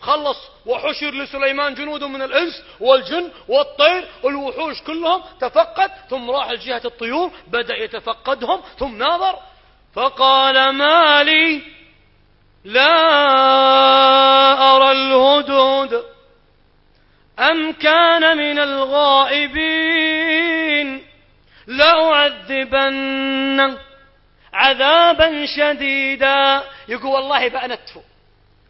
[0.00, 0.36] خلص
[0.66, 7.76] وحشر لسليمان جنود من الإنس والجن والطير الوحوش كلهم تفقد ثم راح لجهة الطيور بدأ
[7.76, 9.38] يتفقدهم ثم ناظر.
[9.94, 11.62] فقال ما لي؟
[12.64, 12.94] لا
[14.76, 16.13] أرى الهدهد.
[17.38, 20.24] أم كان من الغائبين
[21.66, 23.76] لأعذبن
[24.52, 26.62] عذابا شديدا.
[26.88, 28.02] يقول والله بأنته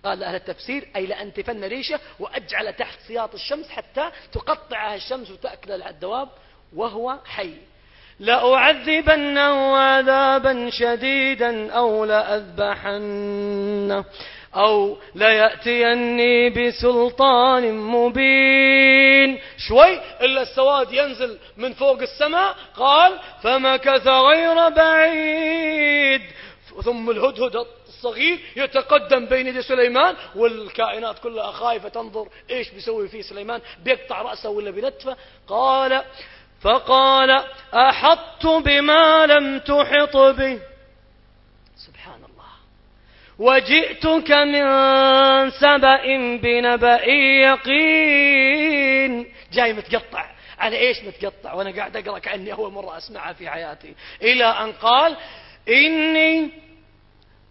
[0.05, 6.29] قال أهل التفسير أي لأنتفن ريشة وأجعل تحت سياط الشمس حتى تقطعها الشمس وتأكل الدواب
[6.77, 7.55] وهو حي.
[8.21, 14.05] لأعذبنه عذابا شديدا أو لأذبحنه.
[14.57, 19.39] أو ليأتيني بسلطان مبين.
[19.57, 26.23] شوي إلا السواد ينزل من فوق السماء قال فمكث غير بعيد.
[26.85, 33.61] ثم الهدهد الصغير يتقدم بين يدي سليمان والكائنات كلها خايفة تنظر إيش بيسوي فيه سليمان
[33.85, 35.17] بيقطع رأسه ولا بنتفه
[35.49, 36.03] قال
[36.61, 37.45] فقال
[37.75, 40.59] أحطت بما لم تحط به.
[43.39, 44.65] وجئتك من
[45.51, 46.03] سبأ
[46.37, 47.05] بنبأ
[47.45, 49.27] يقين.
[49.53, 50.27] جاي متقطع.
[50.59, 53.95] على إيش متقطع؟ وأنا قاعد أقرأ كأني أول مرة أسمعها في حياتي.
[54.23, 55.17] إلى أن قال
[55.69, 56.51] إني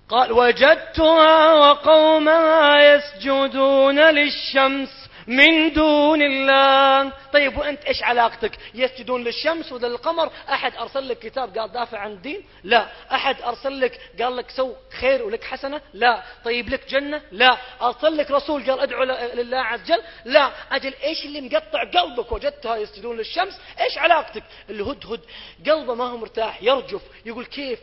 [0.10, 5.03] قال وجدتها وقومها يسجدون للشمس.
[5.28, 7.12] من دون الله.
[7.34, 12.12] طيب وأنت إيش علاقتك؟ يسجدون للشمس ولا للقمر؟ أحد أرسل لك كتاب قال دافع عن
[12.12, 12.88] الدين؟ لا.
[13.12, 16.24] أحد أرسل لك قال لك سو خير ولك حسنة؟ لا.
[16.46, 17.58] طيب لك جنة؟ لا.
[17.82, 19.04] أرسل لك رسول قال أدعو
[19.34, 20.52] لله عز وجل؟ لا.
[20.72, 25.20] أجل إيش اللي مقطع قلبك وجدتها يسجدون للشمس؟ إيش علاقتك؟ الهدهد
[25.66, 27.80] قلبه ما هو مرتاح يرجف يقول كيف؟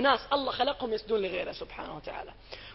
[0.00, 2.30] ناس الله خلقهم يسجدون لغيره سبحانه وتعالى.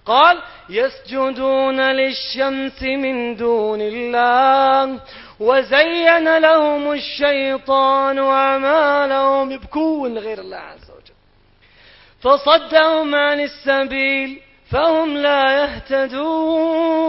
[0.05, 4.99] قال يسجدون للشمس من دون الله
[5.39, 11.13] وزين لهم الشيطان أعمالهم يبكون لغير الله عز وجل.
[12.21, 14.41] فصدهم عن السبيل
[14.71, 17.01] فهم لا يهتدون.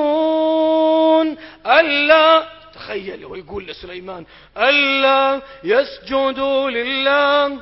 [1.66, 4.26] ألا تخيل ويقول لسليمان
[4.56, 7.60] ألا يسجدوا لله.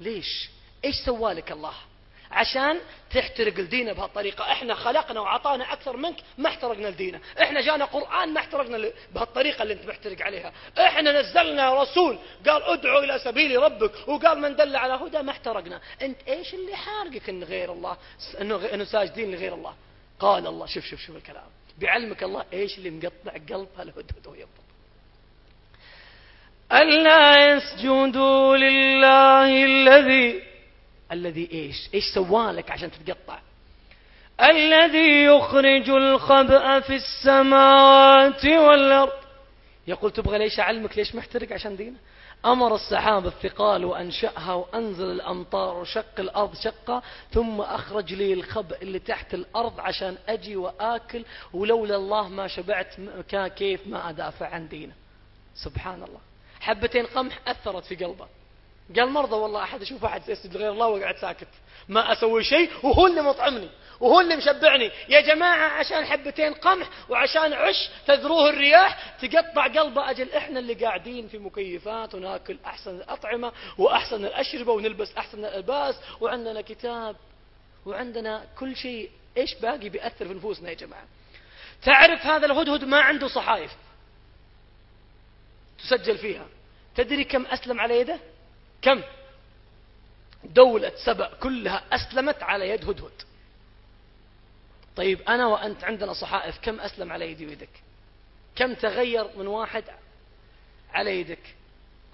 [0.00, 0.48] ليش؟
[0.84, 1.72] إيش سوالك الله؟
[2.30, 2.78] عشان
[3.14, 4.52] تحترق لدينا بهالطريقة.
[4.52, 9.74] إحنا خلقنا وعطانا أكثر منك ما احترقنا لدينا إحنا جانا قرآن ما احترقنا بهالطريقة اللي
[9.74, 10.52] أنت محترق عليها.
[10.78, 15.80] إحنا نزلنا رسول قال ادعو إلى سبيل ربك وقال من دل على هدى ما احترقنا.
[16.02, 17.96] أنت إيش اللي حارقك إن غير الله؟
[18.40, 19.74] إنه, إنه ساجدين لغير الله؟
[20.20, 21.46] قال الله شوف شوف شوف الكلام.
[21.78, 24.68] بعلمك الله إيش اللي مقطع قلب هالهدهد ويبطل.
[26.72, 30.42] ألا يسجدوا لله الذي
[31.12, 33.38] الذي إيش؟ إيش سوالك عشان تتقطع؟
[34.40, 39.18] الذي يخرج الخبأ في السماوات والأرض.
[39.86, 41.96] يقول تبغى ليش أعلمك ليش محترق عشان دينه؟
[42.44, 47.02] أمر السحاب الثقال وأنشأها وأنزل الأمطار وشق الأرض شقة
[47.32, 52.94] ثم أخرج لي الخبأ اللي تحت الأرض عشان أجي وآكل ولولا الله ما شبعت
[53.30, 54.92] كيف ما أدافع عن دينه.
[55.54, 56.20] سبحان الله.
[56.60, 58.26] حبتين قمح أثرت في قلبه
[58.96, 61.48] قال مرضى والله أحد أشوف أحد يسجد غير الله وقعد ساكت.
[61.88, 63.68] ما أسوي شيء وهو اللي مطعمني
[64.00, 64.90] وهو اللي مشبعني.
[65.08, 71.28] يا جماعة عشان حبتين قمح وعشان عش تذروه الرياح تقطع قلبه أجل إحنا اللي قاعدين
[71.28, 77.16] في مكيفات وناكل أحسن الأطعمة وأحسن الأشربة ونلبس أحسن الألباس وعندنا كتاب
[77.86, 79.10] وعندنا كل شيء.
[79.36, 81.04] إيش باقي بيأثر في نفوسنا يا جماعة؟
[81.82, 83.70] تعرف هذا الهدهد ما عنده صحائف
[85.78, 86.46] تسجل فيها.
[86.96, 88.18] تدري كم أسلم على يده؟
[88.82, 89.02] كم
[90.44, 93.22] دولة سبأ كلها أسلمت على يد هدهد.
[94.96, 97.68] طيب أنا وأنت عندنا صحائف كم أسلم على يدي ويدك
[98.56, 99.84] كم تغير من واحد
[100.92, 101.54] على يدك؟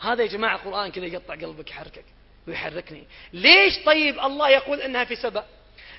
[0.01, 2.05] هذا يا جماعة القرآن كذا يقطع قلبك يحركك
[2.49, 3.05] ويحركني.
[3.33, 5.47] ليش طيب الله يقول إنها في سبأ؟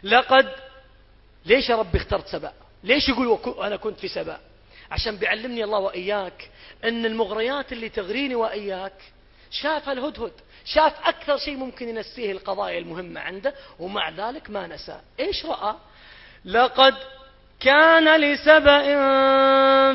[0.03, 0.55] لقد
[1.45, 2.53] ليش يا ربي اخترت سبأ؟
[2.83, 4.39] ليش يقول أنا كنت في سبأ؟
[4.91, 6.49] عشان بيعلمني الله وإياك
[6.83, 9.01] أن المغريات اللي تغريني وإياك
[9.51, 10.33] شافها الهدهد.
[10.65, 14.99] شاف أكثر شيء ممكن ينسيه القضايا المهمة عنده ومع ذلك ما نسى.
[15.19, 15.75] إيش رأى؟
[16.45, 16.95] لقد
[17.59, 18.81] كان لسبأ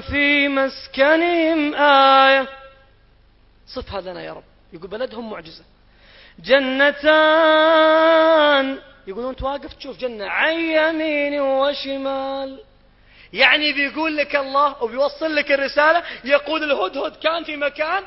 [0.00, 2.48] في مسكنهم آية.
[3.66, 4.44] صفها لنا يا رب.
[4.72, 5.64] يقول بلدهم معجزة.
[6.38, 7.00] جنتان.
[9.06, 10.26] يقولون أنت واقف تشوف جنة.
[10.26, 12.60] عن يمين وشمال.
[13.32, 18.02] يعني بيقول لك الله وبيوصل لك الرسالة يقول الهدهد كان في مكان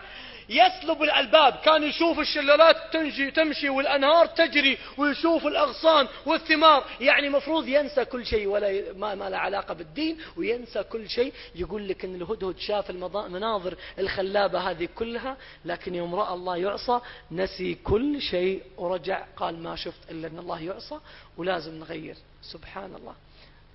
[0.50, 1.54] يسلب الألباب.
[1.54, 6.84] كان يشوف الشلالات تنجي تمشي والأنهار تجري ويشوف الأغصان والثمار.
[7.00, 11.34] يعني مفروض ينسى كل شيء ولا ما, ما له علاقة بالدين وينسى كل شيء.
[11.56, 17.00] يقول لك أن الهدهد شاف المناظر الخلابة هذه كلها لكن يوم رأى الله يعصى
[17.32, 21.00] نسي كل شيء ورجع قال ما شفت إلا أن الله يعصى
[21.38, 22.16] ولازم نغير.
[22.42, 23.16] سبحان الله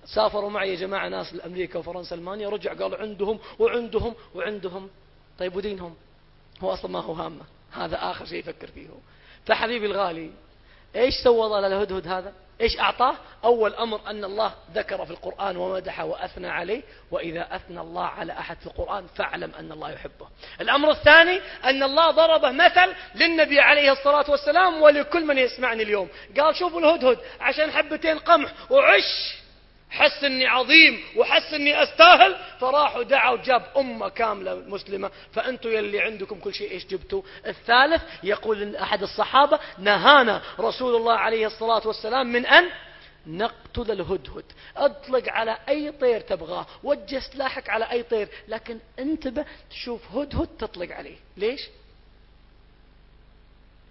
[0.05, 4.89] سافروا معي يا جماعة ناس لأمريكا وفرنسا ألمانيا رجع قالوا عندهم وعندهم وعندهم.
[5.39, 5.95] طيب ودينهم؟
[6.61, 7.43] هو أصلا ما هو هامة.
[7.71, 8.87] هذا آخر شيء يفكر فيه
[9.45, 10.31] فحبيبي الغالي
[10.95, 15.99] إيش سوى الله للهدهد هذا؟ إيش أعطاه؟ أول أمر أن الله ذكر في القرآن ومدح
[15.99, 16.81] وأثنى عليه
[17.11, 20.27] وإذا أثنى الله على أحد في القرآن فاعلم أن الله يحبه.
[20.61, 26.09] الأمر الثاني أن الله ضربه مثل للنبي عليه الصلاة والسلام ولكل من يسمعني اليوم.
[26.37, 29.38] قال شوفوا الهدهد عشان حبتين قمح وعش.
[29.89, 32.35] حس إني عظيم وحس إني أستاهل.
[32.59, 35.11] فراحوا دعوا جاب أمة كاملة مسلمة.
[35.33, 41.47] فانتم يلي عندكم كل شيء إيش جبتوا؟ الثالث يقول أحد الصحابة نهانا رسول الله عليه
[41.47, 42.69] الصلاة والسلام من أن
[43.27, 44.45] نقتل الهدهد.
[44.77, 46.65] أطلق على أي طير تبغاه.
[46.83, 48.29] وجه سلاحك على أي طير.
[48.47, 51.17] لكن انتبه تشوف هدهد تطلق عليه.
[51.37, 51.69] ليش؟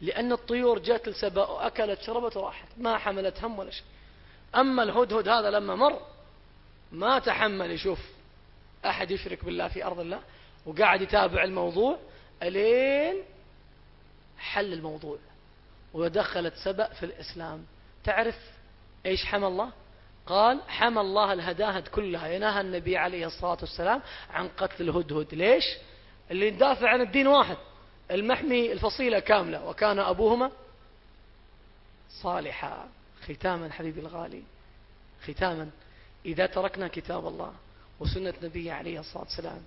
[0.01, 2.69] لأن الطيور جات لسبأ وأكلت شربت وراحت.
[2.77, 3.85] ما حملت هم ولا شيء.
[4.55, 6.01] أما الهدهد هذا لما مر
[6.93, 7.99] ما تحمل يشوف
[8.87, 10.21] أحد يشرك بالله في أرض الله
[10.67, 11.99] وقاعد يتابع الموضوع
[12.43, 13.23] ألين
[14.39, 15.19] حل الموضوع.
[15.95, 17.67] ودخلت سبأ في الإسلام.
[18.05, 18.37] تعرف
[19.07, 19.71] إيش حمى الله؟
[20.27, 22.29] قال حمى الله الهداهد كلها.
[22.29, 25.35] ينهى النبي عليه الصلاة والسلام عن قتل الهدهد.
[25.35, 25.65] ليش؟
[26.31, 27.57] اللي يدافع عن الدين واحد.
[28.11, 29.69] المحمي الفصيلة كاملة.
[29.69, 30.51] وكان أبوهما
[32.23, 32.89] صالحا.
[33.29, 34.43] ختاما حبيبي الغالي
[35.27, 35.71] ختاما.
[36.27, 37.53] إذا تركنا كتاب الله
[38.01, 39.63] وسنة نبي عليه الصلاة والسلام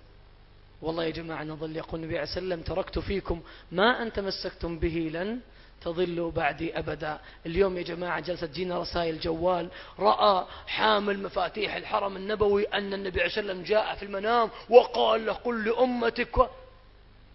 [0.82, 3.42] والله يا جماعة نظل يقول النبي عليه وسلم تركت فيكم
[3.72, 5.40] ما أن تمسكتم به لن
[5.80, 7.20] تضلوا بعدي أبدا.
[7.46, 13.32] اليوم يا جماعة جلست تجينا رسائل جوال رأى حامل مفاتيح الحرم النبوي أن النبي عليه
[13.32, 16.50] وسلم جاء في المنام وقال له قل لأمتك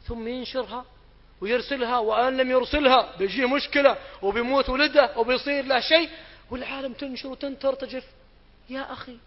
[0.07, 0.86] ثم ينشرها.
[1.42, 6.10] ويرسلها وأن لم يرسلها بيجي مشكلة وبيموت ولده وبيصير له شيء
[6.52, 8.04] والعالم تنشر وتنترتجف
[8.70, 9.18] يا أخي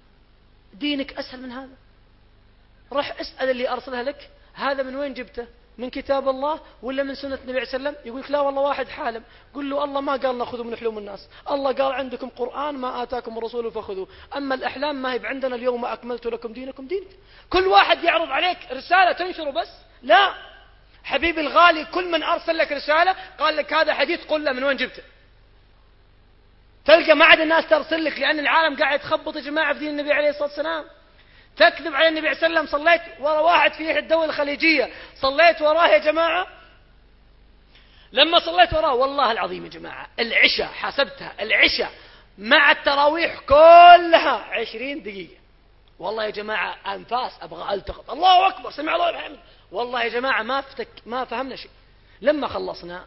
[0.75, 1.77] دينك أسهل من هذا.
[2.93, 5.47] رح أسأل اللي أرسلها لك هذا من وين جبته؟
[5.79, 9.23] من كتاب الله ولا من سنة النبي عليه وسلم؟ يقول لا والله واحد حالم.
[9.55, 11.29] قل له الله ما قال نأخذ من حلوم الناس.
[11.51, 14.09] الله قال عندكم قرآن ما آتاكم الرسول فخذوه.
[14.37, 17.09] أما الأحلام ما هي عندنا اليوم أكملت لكم دينكم دينك.
[17.51, 19.69] كل واحد يعرض عليك رسالة تنشره بس
[20.03, 20.50] لا.
[21.05, 24.77] حبيبي الغالي كل من أرسل لك رسالة قال لك هذا حديث قل له من وين
[24.77, 25.03] جبته.
[26.85, 30.13] تلقى ما عاد الناس ترسل لك لأن العالم قاعد يتخبط يا جماعة في دين النبي
[30.13, 30.85] عليه الصلاة والسلام.
[31.57, 34.91] تكذب على النبي عليه الصلاة والسلام صليت ورا واحد في الدولة الخليجية.
[35.21, 36.47] صليت وراه يا جماعة؟
[38.13, 41.91] لما صليت وراه والله العظيم يا جماعة العشاء حسبتها العشاء
[42.39, 45.41] مع التراويح كلها عشرين دقيقة.
[45.99, 48.11] والله يا جماعة أنفاس أبغى ألتقط.
[48.11, 49.39] الله أكبر سمع الله الحمد
[49.73, 51.71] والله يا جماعة ما فتك ما فهمنا شيء.
[52.21, 53.05] لما خلصنا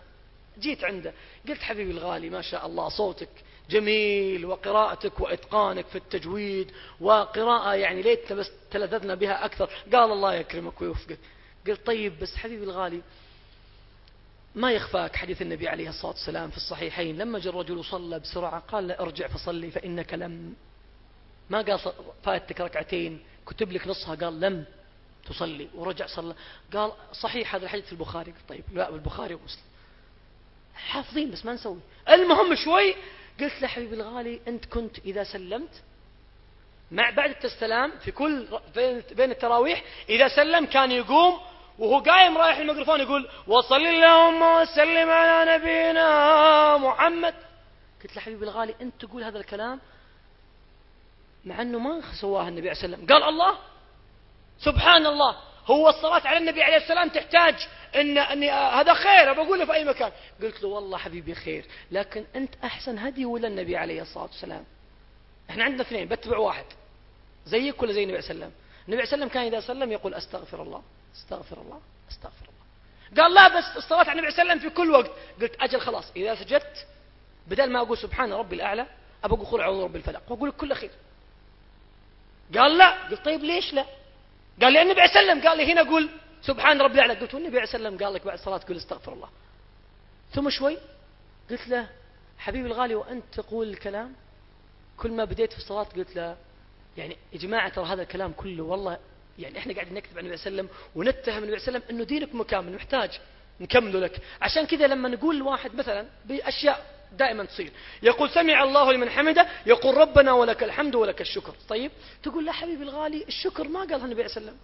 [0.59, 1.13] جيت عنده
[1.49, 3.29] قلت حبيبي الغالي ما شاء الله صوتك
[3.69, 9.69] جميل وقراءتك وإتقانك في التجويد وقراءة يعني ليت بس تلذذنا بها أكثر.
[9.93, 11.19] قال الله يكرمك ويوفقك.
[11.67, 13.01] قلت طيب بس حبيبي الغالي
[14.55, 18.87] ما يخفاك حديث النبي عليه الصلاة والسلام في الصحيحين؟ لما جاء الرجل صلى بسرعة قال
[18.87, 20.53] له ارجع فصلي فإنك لم.
[21.49, 21.79] ما قال
[22.23, 24.65] فاتك ركعتين كتب لك نصها قال لم.
[25.29, 26.35] تصلي ورجع صلى
[26.73, 28.33] قال صحيح هذا الحديث في البخاري.
[28.49, 29.63] طيب لا بالبخاري ومسلم.
[30.75, 31.79] حافظين بس ما نسوي.
[32.09, 32.95] المهم شوي
[33.39, 35.81] قلت له حبيبي الغالي أنت كنت إذا سلمت
[36.91, 38.47] مع بعد التسلام في كل
[39.15, 41.39] بين التراويح إذا سلم كان يقوم
[41.79, 47.35] وهو قايم رايح الميكروفون يقول وصل اللهم وسلم على نبينا محمد.
[48.03, 49.79] قلت له حبيبي الغالي أنت تقول هذا الكلام
[51.45, 53.57] مع أنه ما سواها النبي عليه وسلم قال الله
[54.65, 55.35] سبحان الله
[55.65, 57.55] هو الصلاة على النبي عليه السلام تحتاج
[57.95, 60.11] إن أني هذا خير بقوله في أي مكان.
[60.41, 64.65] قلت له والله حبيبي خير لكن أنت أحسن هدي ولا النبي عليه الصلاة والسلام؟
[65.49, 66.65] إحنا عندنا اثنين بتبع واحد.
[67.45, 68.51] زيك ولا زي النبي عليه السلام؟
[68.87, 70.81] النبي عليه السلام كان إذا سلم يقول أستغفر الله
[71.15, 73.23] أستغفر الله أستغفر الله.
[73.23, 75.11] قال لا بس الصلاة على النبي عليه السلام في كل وقت.
[75.41, 76.87] قلت أجل خلاص إذا سجدت
[77.47, 78.85] بدل ما أقول سبحان ربي الأعلى
[79.23, 80.91] أبقى أقول أعوذ رب الفلق وأقول كل خير.
[82.57, 83.07] قال لا.
[83.09, 83.85] قلت طيب ليش لا؟
[84.61, 86.09] قال لي النبي عليه السلام قال لي هنا قول
[86.41, 87.13] سبحان ربي الأعلى.
[87.13, 89.29] قلت والنبي عليه السلام قال لك بعد الصلاة قول استغفر الله.
[90.33, 90.77] ثم شوي
[91.49, 91.89] قلت له
[92.37, 94.13] حبيبي الغالي وأنت تقول الكلام؟
[94.97, 96.37] كل ما بديت في الصلاة قلت له
[96.97, 98.97] يعني يا جماعة ترى هذا الكلام كله والله
[99.39, 101.85] يعني إحنا قاعدين نكتب عن النبي صلى الله عليه وسلم ونتهم النبي صلى الله عليه
[101.85, 103.19] وسلم إنه دينك مكامل محتاج
[103.59, 104.19] نكمله لك.
[104.41, 107.71] عشان كذا لما نقول لواحد مثلا بأشياء دائما تصير.
[108.03, 111.53] يقول سمع الله لمن حمده يقول ربنا ولك الحمد ولك الشكر.
[111.69, 111.91] طيب
[112.23, 114.57] تقول لا حبيبي الغالي الشكر ما قالها النبي عليه وسلم.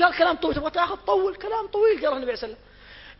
[0.00, 2.56] قال كلام طويل تبغى تاخذ طول كلام طويل قالها النبي عليه وسلم.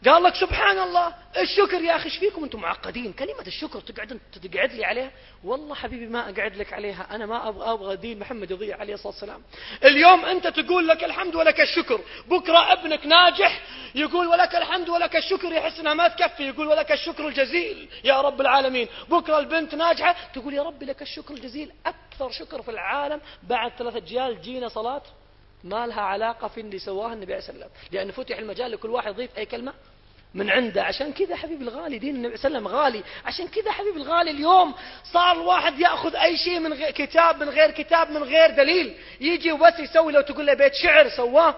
[0.07, 4.73] قال لك سبحان الله الشكر يا أخي إيش فيكم أنتم معقدين؟ كلمة الشكر تقعد تقعد
[4.73, 5.11] لي عليها؟
[5.45, 9.13] والله حبيبي ما أقعد لك عليها أنا ما أبغى أبغى دين محمد يضيع عليه الصلاة
[9.13, 9.43] والسلام.
[9.85, 13.63] اليوم أنت تقول لك الحمد ولك الشكر بكرة ابنك ناجح
[13.95, 18.41] يقول ولك الحمد ولك الشكر يحس إنها ما تكفي يقول ولك الشكر الجزيل يا رب
[18.41, 18.89] العالمين.
[19.09, 23.97] بكرة البنت ناجحة تقول يا ربي لك الشكر الجزيل أكثر شكر في العالم بعد ثلاثة
[23.97, 25.03] اجيال جينا صلاة
[25.65, 27.71] ما لها علاقة في اللي سواه النبي عليه الصلاة والسلام.
[27.93, 29.73] لأن فتح المجال لكل واحد يضيف أي كلمة
[30.35, 30.83] من عنده.
[30.83, 33.05] عشان كذا حبيب الغالي دين النبي صلى الله عليه وسلم غالي.
[33.25, 34.75] عشان كذا حبيب الغالي اليوم
[35.13, 38.95] صار الواحد يأخذ أي شيء من غير كتاب من غير كتاب من غير دليل.
[39.21, 41.55] يجي وبس يسوي لو تقول له بيت شعر سواه.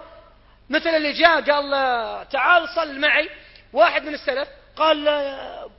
[0.69, 3.29] مثل اللي جاء قال تعال صل معي.
[3.73, 5.25] واحد من السلف قال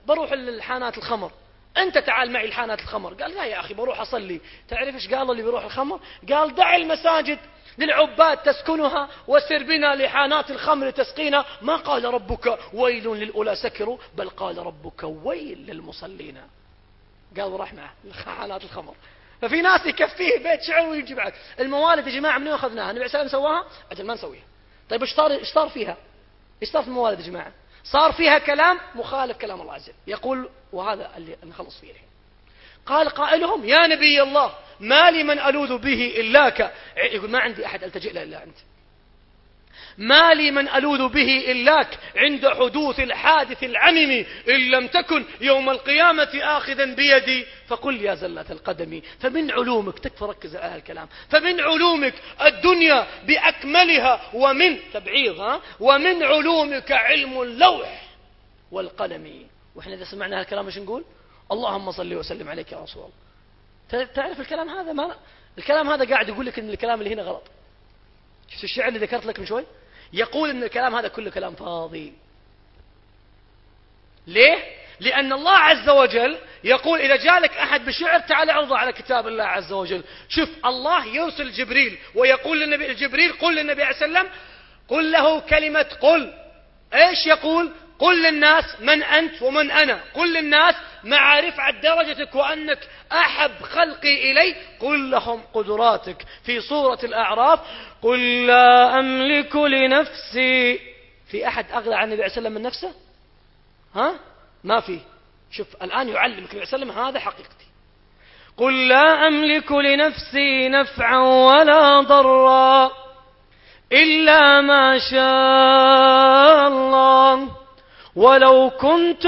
[0.07, 1.31] بروح للحانات الخمر.
[1.77, 3.15] أنت تعال معي لحانات الخمر.
[3.15, 4.41] قال لا يا أخي بروح أصلي.
[4.69, 6.01] تعرف إيش قال اللي بيروح الخمر؟
[6.33, 7.39] قال دع المساجد
[7.79, 11.45] للعباد تسكنها وسر بنا لحانات الخمر تسقينا.
[11.63, 16.41] ما قال ربك ويل للأولى سكروا بل قال ربك ويل للمصلين.
[17.37, 17.95] قال وراح معه
[18.27, 18.95] حانات الخمر.
[19.43, 21.33] ففي ناس يكفيه بيت شعر ويجي بعد.
[21.61, 24.45] الموالد يا جماعة من أخذناها؟ النبي عليه الصلاة سواها؟ أجل ما نسويها.
[24.91, 25.97] طيب إيش صار إيش صار فيها؟
[26.63, 27.53] إيش صار في الموالد يا جماعة؟
[27.85, 29.95] صار فيها كلام مخالف كلام الله عز وجل.
[30.07, 32.09] يقول وهذا اللي نخلص فيه الحين.
[32.87, 37.85] قال قائلهم يا نبي الله ما لي من ألوذ به إلاك يقول ما عندي أحد
[37.85, 38.57] ألتجئ له إلا أنت.
[39.99, 46.31] ما لي من ألوذ به إلاك عند حدوث الحادث العمم إن لم تكن يوم القيامة
[46.43, 47.47] آخذا بيدي.
[47.67, 51.09] فقل يا زلة القدم فمن علومك تكفى ركز على الكلام.
[51.31, 58.03] فمن علومك الدنيا بأكملها ومن تبعيض ومن علومك علم اللوح
[58.71, 59.54] والقلم.
[59.75, 61.05] وإحنا إذا سمعنا هالكلام إيش نقول؟
[61.53, 64.05] اللهم صل وسلم عليك يا رسول الله.
[64.05, 65.17] تعرف الكلام هذا؟ ما
[65.59, 67.43] الكلام هذا قاعد يقول لك إن الكلام اللي هنا غلط.
[68.49, 69.65] شفت الشعر اللي ذكرت لك من شوي؟
[70.13, 72.13] يقول إن الكلام هذا كله كلام فاضي.
[74.27, 74.59] ليه؟
[75.01, 79.73] لأن الله عز وجل يقول إذا جالك أحد بشعر تعال عرضه على كتاب الله عز
[79.73, 80.05] وجل.
[80.29, 84.31] شوف الله يرسل جبريل ويقول للنبي جبريل قل للنبي عليه وسلم
[84.89, 86.35] قل له كلمة قل.
[86.95, 90.01] إيش يقول؟ قل للناس من أنت ومن أنا.
[90.15, 90.75] قل للناس
[91.05, 94.55] مع رفعة درجتك وأنك أحب خلقي إلي.
[94.81, 96.27] قل لهم قدراتك.
[96.45, 97.61] في سورة الأعراف
[98.03, 100.81] قل لا أملك لنفسي.
[101.31, 102.93] في أحد أغلى عن النبي عليه وسلم من نفسه؟
[103.95, 104.15] ها؟
[104.65, 105.01] ما في.
[105.51, 107.65] شوف الآن يعلمك النبي عليه وسلم هذا حقيقتي.
[108.57, 112.91] قل لا أملك لنفسي نفعا ولا ضرا
[113.93, 117.64] إلا ما شاء الله.
[118.17, 119.27] ولو كنت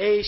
[0.00, 0.26] إيش؟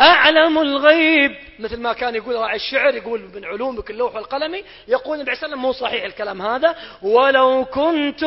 [0.00, 1.36] أعلم الغيب.
[1.58, 5.56] مثل ما كان يقول راعي الشعر يقول من علومك اللوح والقلم يقول النبي صلى الله
[5.56, 6.76] عليه وسلم مو صحيح الكلام هذا.
[7.02, 8.24] ولو كنت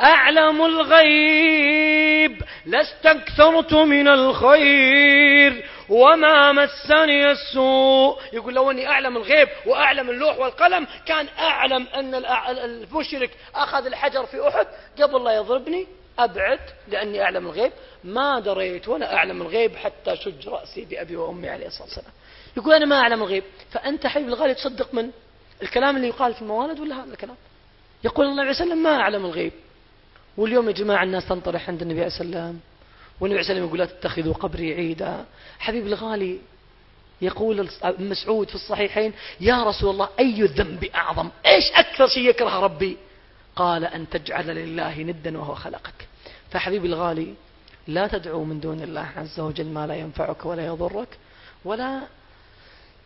[0.00, 8.18] أعلم الغيب لاستكثرت من الخير وما مسني السوء.
[8.32, 12.14] يقول لو أني أعلم الغيب وأعلم اللوح والقلم كان أعلم أن
[12.48, 14.66] المشرك أخذ الحجر في أحد
[15.02, 15.86] قبل لا يضربني.
[16.24, 17.72] أبعد لأني أعلم الغيب.
[18.04, 22.12] ما دريت ولا أعلم الغيب حتى شج رأسي بأبي وأمي عليه الصلاة والسلام.
[22.56, 23.44] يقول أنا ما أعلم الغيب.
[23.70, 25.10] فأنت حبيب الغالي تصدق من
[25.62, 27.36] الكلام اللي يقال في الموالد ولا هذا الكلام؟
[28.04, 29.52] يقول الله عليه وسلم ما أعلم الغيب.
[30.36, 32.60] واليوم يا جماعة الناس تنطرح عند النبي عليه السلام
[33.20, 35.24] والنبي عليه السلام يقول لا تتخذوا قبري عيدا.
[35.58, 36.38] حبيب الغالي
[37.22, 37.68] يقول
[37.98, 42.96] مسعود في الصحيحين يا رسول الله أي الذنب أعظم؟ إيش أكثر شيء يكره ربي؟
[43.56, 46.08] قال أن تجعل لله ندا وهو خلقك.
[46.50, 47.34] فحبيبي الغالي
[47.86, 51.18] لا تدعو من دون الله عز وجل ما لا ينفعك ولا يضرك
[51.64, 52.00] ولا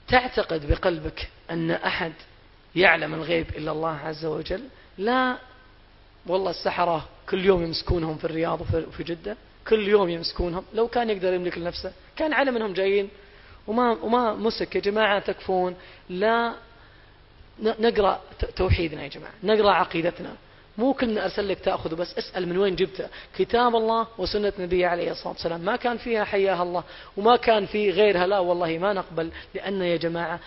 [0.09, 2.13] تعتقد بقلبك أن أحد
[2.77, 4.63] يعلم الغيب إلا الله عز وجل.
[4.99, 5.37] لا
[6.27, 9.37] والله السحرة كل يوم يمسكونهم في الرياض وفي جدة
[9.69, 10.65] كل يوم يمسكونهم.
[10.75, 13.09] لو كان يقدر يملك لنفسه كان علم انهم جايين.
[13.67, 15.77] وما وما مسك يا جماعة تكفون.
[16.09, 16.55] لا
[17.63, 18.21] نقرأ
[18.57, 20.37] توحيدنا يا جماعة نقرأ عقيدتنا.
[20.79, 23.09] مو كنا أرسل لك تأخذ بس اسأل من وين جبته.
[23.39, 25.61] كتاب الله وسنة نبي عليه الصلاة والسلام.
[25.61, 26.85] ما كان فيها حياها الله
[27.17, 28.27] وما كان في غيرها.
[28.27, 30.41] لا والله ما نقبل لأن يا جماعة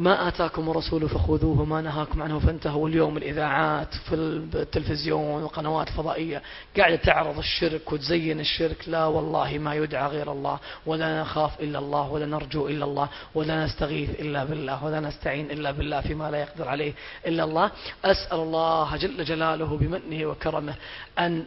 [0.00, 2.88] ما آتاكم الرسول فخذوه ما نهاكم عنه فانتهوا.
[2.88, 6.42] اليوم الإذاعات في التلفزيون والقنوات الفضائية
[6.76, 8.88] قاعدة تعرض الشرك وتزين الشرك.
[8.88, 13.64] لا والله ما يدعى غير الله ولا نخاف إلا الله ولا نرجو إلا الله ولا
[13.64, 16.92] نستغيث إلا بالله ولا نستعين إلا بالله فيما لا يقدر عليه
[17.26, 17.70] إلا الله.
[18.04, 20.74] أسأل الله جل جلاله بمنه وكرمه
[21.18, 21.44] أن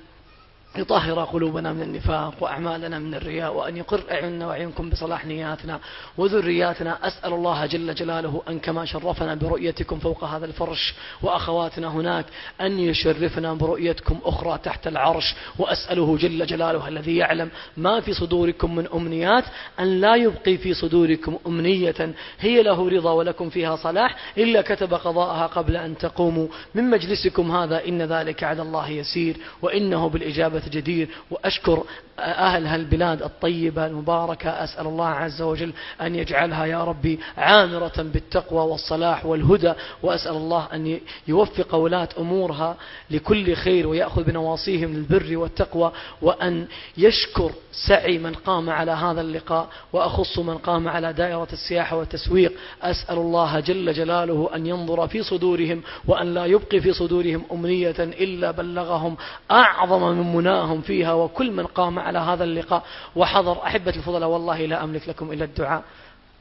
[0.78, 5.80] يطهر قلوبنا من النفاق وأعمالنا من الرياء وأن يقر أعيننا وأعينكم بصلاح نياتنا
[6.18, 6.98] وذرياتنا.
[7.08, 12.26] أسأل الله جل جلاله أن كما شرفنا برؤيتكم فوق هذا الفرش وأخواتنا هناك
[12.62, 15.36] أن يشرفنا برؤيتكم أخرى تحت العرش.
[15.60, 19.44] وأسأله جل جلاله الذي يعلم ما في صدوركم من أمنيات
[19.80, 22.14] أن لا يبقي في صدوركم أمنية.
[22.40, 24.16] هي له رضا ولكم فيها صلاح.
[24.38, 26.48] إلا كتب قضاءها قبل أن تقوموا.
[26.76, 29.38] من مجلسكم هذا إن ذلك على الله يسير.
[29.62, 31.84] وإنه بالإجابة جدير وأشكر
[32.20, 39.26] أهل هالبلاد الطيبة المباركة أسأل الله عز وجل أن يجعلها يا ربي عامرة بالتقوى والصلاح
[39.26, 39.74] والهدى
[40.04, 42.76] وأسأل الله أن يوفق ولاة أمورها
[43.12, 45.92] لكل خير ويأخذ بنواصيهم للبر والتقوى
[46.22, 46.68] وأن
[46.98, 47.52] يشكر
[47.88, 52.54] سعي من قام على هذا اللقاء وأخص من قام على دائرة السياحة والتسويق.
[52.82, 58.52] أسأل الله جل جلاله أن ينظر في صدورهم وأن لا يبقي في صدورهم أمنية إلا
[58.52, 59.18] بلغهم
[59.52, 62.84] أعظم من مناهم فيها وكل من قام على هذا اللقاء.
[63.16, 65.84] وحضر أحبة الفضلاء والله لا أملك لكم إلا الدعاء.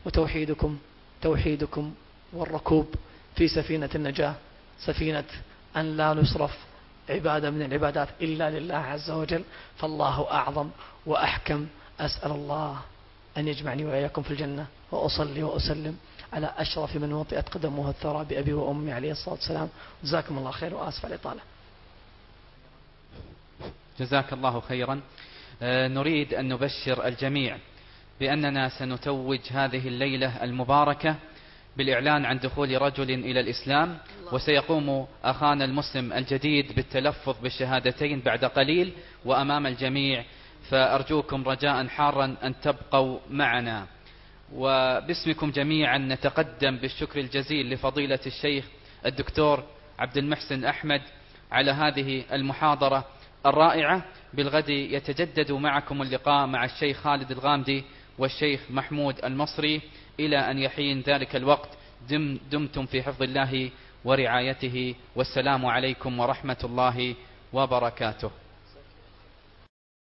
[0.07, 0.79] وتوحيدكم
[1.23, 1.95] توحيدكم
[2.33, 2.95] والركوب
[3.37, 4.35] في سفينة النجاة
[4.79, 5.25] سفينة
[5.77, 6.59] أن لا نصرف
[7.09, 9.45] عبادة من العبادات إلا لله عز وجل.
[9.77, 10.69] فالله أعظم
[11.07, 11.67] وأحكم.
[12.01, 12.79] أسأل الله
[13.37, 15.97] أن يجمعني وإياكم في الجنة وأصلي وأسلم
[16.33, 19.69] على أشرف من وطئت قدمه الثرى بأبي وأمي عليه الصلاة والسلام.
[20.05, 21.41] جزاكم الله خير وآسف على الإطالة.
[24.01, 25.01] جزاك الله خيرا.
[25.65, 27.57] نريد أن نبشر الجميع
[28.21, 31.17] بأننا سنتوج هذه الليلة المباركة
[31.77, 33.99] بالإعلان عن دخول رجل إلى الإسلام
[34.33, 38.93] وسيقوم أخانا المسلم الجديد بالتلفظ بالشهادتين بعد قليل
[39.25, 40.25] وأمام الجميع
[40.71, 43.87] فأرجوكم رجاء حارا أن تبقوا معنا.
[44.55, 48.65] وباسمكم جميعا نتقدم بالشكر الجزيل لفضيلة الشيخ
[49.07, 49.65] الدكتور
[49.99, 51.03] عبد المحسن أحمد
[51.53, 53.05] على هذه المحاضرة.
[53.47, 54.03] الرائعة
[54.35, 57.85] بالغد يتجدد معكم اللقاء مع الشيخ خالد الغامدي
[58.19, 59.81] والشيخ محمود المصري
[60.21, 61.69] إلى أن يحين ذلك الوقت.
[62.09, 63.71] دم دمتم في حفظ الله
[64.05, 64.95] ورعايته.
[65.17, 67.15] والسلام عليكم ورحمة الله
[67.53, 68.31] وبركاته.